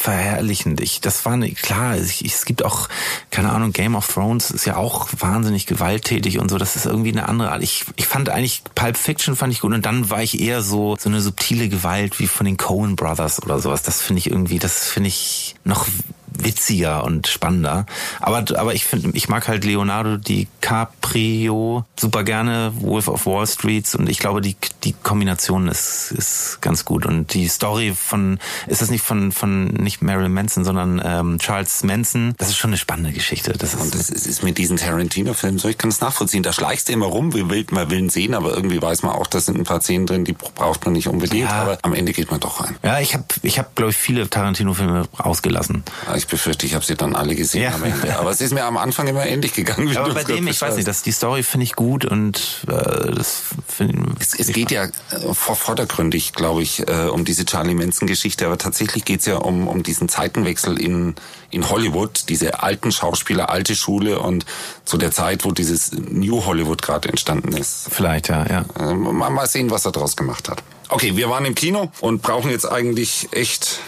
gewaltverherrlichend. 0.00 0.80
Ich, 0.80 1.00
das 1.00 1.24
war 1.24 1.34
eine, 1.34 1.50
klar, 1.52 1.96
ich, 1.96 2.24
es 2.24 2.44
gibt 2.44 2.64
auch, 2.64 2.88
keine 3.30 3.52
Ahnung, 3.52 3.72
Game 3.72 3.94
of 3.94 4.06
Thrones 4.12 4.50
ist 4.50 4.64
ja 4.64 4.76
auch 4.76 5.08
wahnsinnig 5.18 5.66
gewalttätig 5.66 6.38
und 6.38 6.50
so, 6.50 6.58
das 6.58 6.76
ist 6.76 6.86
irgendwie 6.86 7.12
eine 7.12 7.28
andere 7.28 7.52
Art. 7.52 7.62
Ich, 7.62 7.84
ich 7.96 8.06
fand 8.06 8.28
eigentlich, 8.28 8.62
Pulp 8.74 8.96
Fiction 8.96 9.36
fand 9.36 9.52
ich 9.52 9.60
gut 9.60 9.72
und 9.72 9.84
dann 9.86 10.10
war 10.10 10.22
ich 10.22 10.40
eher 10.40 10.62
so, 10.62 10.96
so 10.98 11.08
eine 11.08 11.20
subtile 11.20 11.68
Gewalt 11.68 12.18
wie 12.18 12.26
von 12.26 12.46
den 12.46 12.56
Coen 12.56 12.96
Brothers 12.96 13.42
oder 13.42 13.58
sowas. 13.60 13.82
Das 13.82 14.00
finde 14.00 14.20
ich 14.20 14.30
irgendwie, 14.30 14.58
das 14.58 14.88
finde 14.88 15.08
ich 15.08 15.54
noch 15.64 15.86
witziger 16.32 17.04
und 17.04 17.26
spannender. 17.26 17.86
Aber, 18.20 18.44
aber 18.56 18.74
ich 18.74 18.84
finde, 18.84 19.10
ich 19.14 19.28
mag 19.28 19.48
halt 19.48 19.64
Leonardo 19.64 20.16
DiCaprio 20.16 21.84
super 21.98 22.24
gerne, 22.24 22.72
Wolf 22.80 23.08
of 23.08 23.26
Wall 23.26 23.46
Street 23.46 23.94
und 23.94 24.08
ich 24.08 24.18
glaube, 24.18 24.40
die, 24.40 24.56
die 24.84 24.94
Kombination 25.02 25.68
ist, 25.68 26.12
ist 26.12 26.58
ganz 26.60 26.84
gut. 26.84 27.06
Und 27.06 27.34
die 27.34 27.48
Story 27.48 27.94
von, 27.96 28.38
ist 28.66 28.82
das 28.82 28.90
nicht 28.90 29.02
von, 29.02 29.32
von 29.32 29.66
nicht 29.66 30.02
Marilyn 30.02 30.32
Manson, 30.32 30.64
sondern 30.64 31.00
ähm, 31.04 31.38
Charles 31.38 31.82
Manson, 31.84 32.34
das 32.38 32.48
ist 32.48 32.56
schon 32.56 32.70
eine 32.70 32.78
spannende 32.78 33.12
Geschichte. 33.12 33.52
Das 33.52 33.74
ist, 33.74 33.94
es 33.94 34.10
ist, 34.10 34.26
ist 34.26 34.42
mit 34.42 34.58
diesen 34.58 34.76
Tarantino-Filmen 34.76 35.58
so, 35.58 35.68
ich 35.68 35.78
kann 35.78 35.90
es 35.90 36.00
nachvollziehen. 36.00 36.42
Da 36.42 36.52
schleichst 36.52 36.88
du 36.88 36.92
immer 36.92 37.06
rum, 37.06 37.34
wie 37.34 37.48
wild 37.48 37.72
man 37.72 37.90
will 37.90 37.98
ihn 37.98 38.10
sehen, 38.10 38.34
aber 38.34 38.54
irgendwie 38.54 38.80
weiß 38.80 39.02
man 39.02 39.12
auch, 39.12 39.26
da 39.26 39.40
sind 39.40 39.58
ein 39.58 39.64
paar 39.64 39.80
Szenen 39.80 40.06
drin, 40.06 40.24
die 40.24 40.32
braucht 40.32 40.84
man 40.84 40.94
nicht 40.94 41.08
unbedingt. 41.08 41.50
Ja. 41.50 41.62
Aber 41.62 41.78
am 41.82 41.94
Ende 41.94 42.12
geht 42.12 42.30
man 42.30 42.40
doch 42.40 42.60
rein. 42.60 42.76
ja, 42.82 43.00
ich 43.00 43.14
habe, 43.14 43.24
ich 43.42 43.58
hab, 43.58 43.74
glaube 43.76 43.90
ich, 43.90 43.96
viele 43.96 44.28
Tarantino-Filme 44.28 45.08
ausgelassen. 45.18 45.84
Ja, 46.06 46.16
Ich 46.20 46.26
befürchte, 46.26 46.66
ich 46.66 46.74
habe 46.74 46.84
sie 46.84 46.96
dann 46.96 47.16
alle 47.16 47.34
gesehen 47.34 47.62
Ja. 47.62 47.74
am 47.74 47.82
Ende. 47.82 48.18
Aber 48.18 48.30
es 48.30 48.42
ist 48.42 48.52
mir 48.52 48.64
am 48.64 48.76
Anfang 48.76 49.06
immer 49.08 49.24
ähnlich 49.26 49.54
gegangen. 49.54 49.96
Aber 49.96 50.12
bei 50.12 50.22
dem, 50.24 50.46
ich 50.46 50.60
weiß 50.60 50.76
nicht, 50.76 50.86
das, 50.86 51.00
die 51.02 51.12
Story 51.12 51.42
finde 51.42 51.64
ich 51.64 51.74
gut 51.74 52.04
und 52.04 52.36
äh, 52.68 53.14
das 53.14 53.42
finde 53.66 54.12
Es, 54.20 54.38
es 54.38 54.48
geht 54.48 54.70
ja 54.70 54.84
äh, 54.84 54.90
vor, 55.32 55.56
vordergründig, 55.56 56.34
glaube 56.34 56.62
ich, 56.62 56.86
äh, 56.86 57.06
um 57.08 57.24
diese 57.24 57.46
Charlie 57.46 57.74
Manson-Geschichte, 57.74 58.44
aber 58.44 58.58
tatsächlich 58.58 59.04
geht's 59.06 59.24
ja 59.24 59.36
um, 59.36 59.66
um 59.66 59.82
diesen 59.82 60.10
Zeitenwechsel 60.10 60.78
in, 60.78 61.14
in 61.50 61.70
Hollywood, 61.70 62.24
diese 62.28 62.62
alten 62.62 62.92
Schauspieler, 62.92 63.48
alte 63.48 63.74
Schule 63.74 64.20
und 64.20 64.44
zu 64.84 64.98
der 64.98 65.12
Zeit, 65.12 65.44
wo 65.46 65.52
dieses 65.52 65.92
New 65.92 66.44
Hollywood 66.44 66.82
gerade 66.82 67.08
entstanden 67.08 67.56
ist. 67.56 67.86
vielleicht, 67.90 68.28
ja, 68.28 68.44
ja. 68.46 68.64
Äh, 68.78 68.94
mal, 68.94 69.30
mal 69.30 69.46
sehen, 69.46 69.70
was 69.70 69.86
er 69.86 69.92
draus 69.92 70.16
gemacht 70.16 70.48
hat. 70.50 70.62
Okay, 70.90 71.16
wir 71.16 71.30
waren 71.30 71.44
im 71.44 71.54
Kino 71.54 71.90
und 72.00 72.20
brauchen 72.20 72.50
jetzt 72.50 72.66
eigentlich 72.70 73.28
echt, 73.32 73.78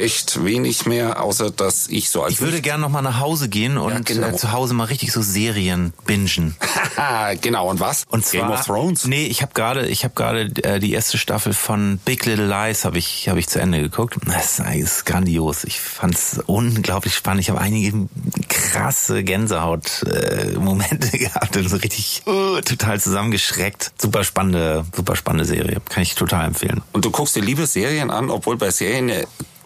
echt 0.00 0.44
wenig 0.44 0.86
mehr, 0.86 1.22
außer 1.22 1.50
dass 1.50 1.88
ich 1.88 2.10
so 2.10 2.22
als 2.22 2.34
Ich 2.34 2.40
würde 2.40 2.60
gerne 2.60 2.82
noch 2.82 2.88
mal 2.88 3.02
nach 3.02 3.20
Hause 3.20 3.48
gehen 3.48 3.78
und 3.78 4.06
genau. 4.06 4.28
äh, 4.28 4.36
zu 4.36 4.52
Hause 4.52 4.74
mal 4.74 4.84
richtig 4.84 5.12
so 5.12 5.22
Serien 5.22 5.92
bingen. 6.06 6.56
genau, 7.40 7.68
und 7.68 7.80
was? 7.80 8.04
Und 8.08 8.24
zwar, 8.24 8.42
Game 8.42 8.50
of 8.50 8.64
Thrones? 8.64 9.06
Nee, 9.06 9.26
ich 9.26 9.42
habe 9.42 9.52
gerade, 9.54 9.86
ich 9.86 10.04
habe 10.04 10.14
gerade 10.14 10.50
äh, 10.62 10.78
die 10.80 10.92
erste 10.92 11.18
Staffel 11.18 11.52
von 11.52 11.98
Big 12.04 12.24
Little 12.26 12.46
Lies 12.46 12.84
habe 12.84 12.98
ich, 12.98 13.28
habe 13.28 13.38
ich 13.38 13.48
zu 13.48 13.60
Ende 13.60 13.80
geguckt. 13.80 14.16
Das 14.26 14.58
ist, 14.58 15.06
grandios. 15.06 15.64
Ich 15.64 15.80
fand's 15.80 16.40
unglaublich 16.46 17.14
spannend. 17.14 17.42
Ich 17.42 17.50
habe 17.50 17.60
einige 17.60 18.08
krasse 18.48 19.22
Gänsehaut-Momente 19.22 21.12
äh, 21.12 21.18
gehabt 21.24 21.56
und 21.56 21.68
so 21.68 21.76
richtig 21.76 22.22
uh, 22.26 22.60
total 22.60 23.00
zusammengeschreckt. 23.00 23.92
Super 24.00 24.24
spannende, 24.24 24.84
super 24.94 25.16
spannende 25.16 25.44
Serie. 25.44 25.80
Kann 25.88 26.02
ich 26.02 26.14
total 26.14 26.46
empfehlen. 26.46 26.82
Und 26.92 27.04
du 27.04 27.10
guckst 27.10 27.36
dir 27.36 27.42
lieber 27.42 27.66
Serien 27.66 28.10
an, 28.10 28.30
obwohl 28.30 28.56
bei 28.56 28.70
Serien 28.70 29.08
ja 29.08 29.20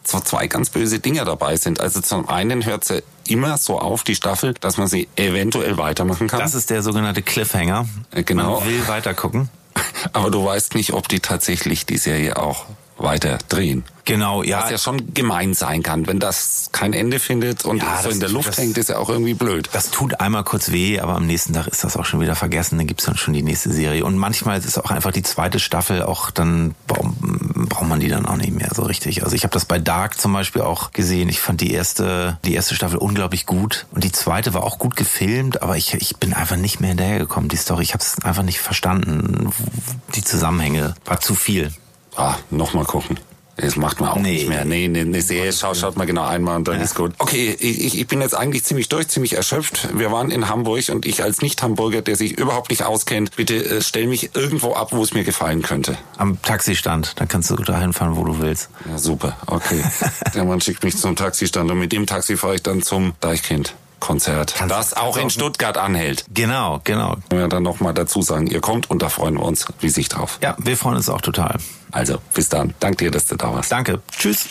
so 0.06 0.20
zwei 0.20 0.46
ganz 0.46 0.70
böse 0.70 0.98
Dinge 0.98 1.24
dabei 1.24 1.56
sind. 1.56 1.80
Also 1.80 2.00
zum 2.00 2.28
einen 2.28 2.64
hört 2.64 2.84
sie 2.84 3.02
immer 3.26 3.58
so 3.58 3.78
auf, 3.78 4.02
die 4.02 4.14
Staffel, 4.14 4.54
dass 4.54 4.76
man 4.76 4.86
sie 4.86 5.08
eventuell 5.16 5.76
weitermachen 5.76 6.28
kann. 6.28 6.40
Das 6.40 6.54
ist 6.54 6.70
der 6.70 6.82
sogenannte 6.82 7.22
Cliffhanger. 7.22 7.88
Äh, 8.10 8.22
genau. 8.22 8.60
Man 8.60 8.68
will 8.68 8.86
weiter 8.88 9.14
gucken. 9.14 9.48
Aber 10.12 10.30
du 10.30 10.44
weißt 10.44 10.74
nicht, 10.74 10.92
ob 10.92 11.08
die 11.08 11.20
tatsächlich 11.20 11.86
die 11.86 11.98
Serie 11.98 12.36
auch 12.36 12.66
weiter 13.04 13.38
drehen. 13.48 13.84
Genau, 14.06 14.42
ja. 14.42 14.62
Was 14.64 14.70
ja 14.70 14.76
schon 14.78 15.14
gemein 15.14 15.54
sein 15.54 15.82
kann, 15.82 16.06
wenn 16.06 16.18
das 16.20 16.68
kein 16.72 16.92
Ende 16.92 17.18
findet 17.18 17.64
und 17.64 17.78
Ja, 17.78 18.02
so 18.02 18.10
in 18.10 18.20
der 18.20 18.28
Luft 18.28 18.48
das- 18.48 18.58
hängt, 18.58 18.76
ist 18.76 18.90
ja 18.90 18.98
auch 18.98 19.08
irgendwie 19.08 19.32
blöd. 19.32 19.70
Das 19.72 19.90
tut 19.90 20.20
einmal 20.20 20.44
kurz 20.44 20.70
weh, 20.72 21.00
aber 21.00 21.14
am 21.16 21.26
nächsten 21.26 21.54
Tag 21.54 21.68
ist 21.68 21.84
das 21.84 21.96
auch 21.96 22.04
schon 22.04 22.20
wieder 22.20 22.34
vergessen. 22.36 22.76
Dann 22.76 22.86
gibt's 22.86 23.04
dann 23.06 23.16
schon 23.16 23.32
die 23.32 23.42
nächste 23.42 23.72
Serie. 23.72 24.04
Und 24.04 24.18
manchmal 24.18 24.58
ist 24.58 24.76
auch 24.78 24.90
einfach 24.90 25.12
die 25.12 25.22
zweite 25.22 25.58
Staffel 25.58 26.02
auch 26.02 26.30
dann 26.30 26.74
braucht 26.86 27.14
braucht 27.68 27.88
man 27.88 27.98
die 27.98 28.08
dann 28.08 28.26
auch 28.26 28.36
nicht 28.36 28.52
mehr 28.52 28.68
so 28.74 28.82
richtig. 28.82 29.24
Also 29.24 29.34
ich 29.34 29.42
habe 29.44 29.52
das 29.54 29.64
bei 29.64 29.78
Dark 29.78 30.20
zum 30.20 30.34
Beispiel 30.34 30.60
auch 30.60 30.92
gesehen. 30.92 31.30
Ich 31.30 31.40
fand 31.40 31.62
die 31.62 31.72
erste 31.72 32.38
die 32.44 32.54
erste 32.54 32.74
Staffel 32.74 32.98
unglaublich 32.98 33.46
gut 33.46 33.86
und 33.92 34.04
die 34.04 34.12
zweite 34.12 34.52
war 34.52 34.64
auch 34.64 34.78
gut 34.78 34.96
gefilmt, 34.96 35.62
aber 35.62 35.78
ich 35.78 35.94
ich 35.94 36.16
bin 36.18 36.34
einfach 36.34 36.56
nicht 36.56 36.78
mehr 36.80 36.88
hinterhergekommen. 36.90 37.48
Die 37.48 37.56
Story, 37.56 37.82
ich 37.84 37.94
habe 37.94 38.02
es 38.04 38.22
einfach 38.22 38.42
nicht 38.42 38.60
verstanden. 38.60 39.50
Die 40.14 40.22
Zusammenhänge 40.22 40.94
war 41.06 41.20
zu 41.20 41.34
viel. 41.34 41.72
Ah, 42.16 42.36
nochmal 42.50 42.84
gucken. 42.84 43.18
Das 43.56 43.76
macht 43.76 44.00
man 44.00 44.08
auch 44.10 44.16
Nee. 44.16 44.32
nicht 44.32 44.48
mehr. 44.48 44.64
Nee, 44.64 44.88
nee, 44.88 45.02
eine 45.02 45.22
Serie 45.22 45.52
schaut, 45.52 45.76
schaut 45.76 45.96
man 45.96 46.08
genau 46.08 46.24
einmal 46.24 46.56
und 46.56 46.66
dann 46.66 46.80
ist 46.80 46.96
gut. 46.96 47.12
Okay, 47.18 47.56
ich, 47.60 47.96
ich 47.96 48.06
bin 48.08 48.20
jetzt 48.20 48.34
eigentlich 48.34 48.64
ziemlich 48.64 48.88
durch, 48.88 49.06
ziemlich 49.06 49.34
erschöpft. 49.34 49.90
Wir 49.96 50.10
waren 50.10 50.32
in 50.32 50.48
Hamburg 50.48 50.88
und 50.88 51.06
ich 51.06 51.22
als 51.22 51.40
Nicht-Hamburger, 51.40 52.02
der 52.02 52.16
sich 52.16 52.36
überhaupt 52.36 52.70
nicht 52.70 52.82
auskennt, 52.82 53.36
bitte 53.36 53.54
äh, 53.64 53.80
stell 53.80 54.08
mich 54.08 54.34
irgendwo 54.34 54.72
ab, 54.74 54.88
wo 54.90 55.04
es 55.04 55.14
mir 55.14 55.22
gefallen 55.22 55.62
könnte. 55.62 55.96
Am 56.16 56.42
Taxistand, 56.42 57.12
dann 57.20 57.28
kannst 57.28 57.48
du 57.50 57.54
dahin 57.54 57.92
fahren, 57.92 58.16
wo 58.16 58.24
du 58.24 58.40
willst. 58.40 58.70
Ja, 58.90 58.98
super, 58.98 59.36
okay. 59.46 59.84
Der 60.34 60.44
Mann 60.44 60.60
schickt 60.60 60.82
mich 60.82 60.96
zum 60.96 61.14
Taxistand 61.14 61.70
und 61.70 61.78
mit 61.78 61.92
dem 61.92 62.06
Taxi 62.06 62.36
fahre 62.36 62.56
ich 62.56 62.62
dann 62.64 62.82
zum 62.82 63.12
Deichkind. 63.20 63.74
Konzert, 64.04 64.54
Kannst- 64.58 64.74
das 64.74 64.92
auch 64.94 65.16
in 65.16 65.30
Stuttgart 65.30 65.78
anhält. 65.78 66.26
Genau, 66.32 66.80
genau. 66.84 67.16
Können 67.30 67.40
wir 67.42 67.48
dann 67.48 67.62
nochmal 67.62 67.94
dazu 67.94 68.20
sagen, 68.20 68.46
ihr 68.48 68.60
kommt 68.60 68.90
und 68.90 69.00
da 69.00 69.08
freuen 69.08 69.34
wir 69.38 69.44
uns 69.44 69.66
riesig 69.82 70.10
drauf. 70.10 70.38
Ja, 70.42 70.54
wir 70.58 70.76
freuen 70.76 70.96
uns 70.96 71.08
auch 71.08 71.22
total. 71.22 71.56
Also, 71.90 72.18
bis 72.34 72.50
dann. 72.50 72.74
Dank 72.80 72.98
dir, 72.98 73.10
dass 73.10 73.24
du 73.26 73.36
da 73.36 73.54
warst. 73.54 73.72
Danke. 73.72 74.02
Tschüss. 74.18 74.48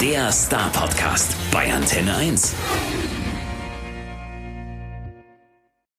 Der 0.00 0.32
Star 0.32 0.70
Podcast 0.72 1.28
bei 1.52 1.72
Antenne 1.72 2.16
1. 2.16 2.52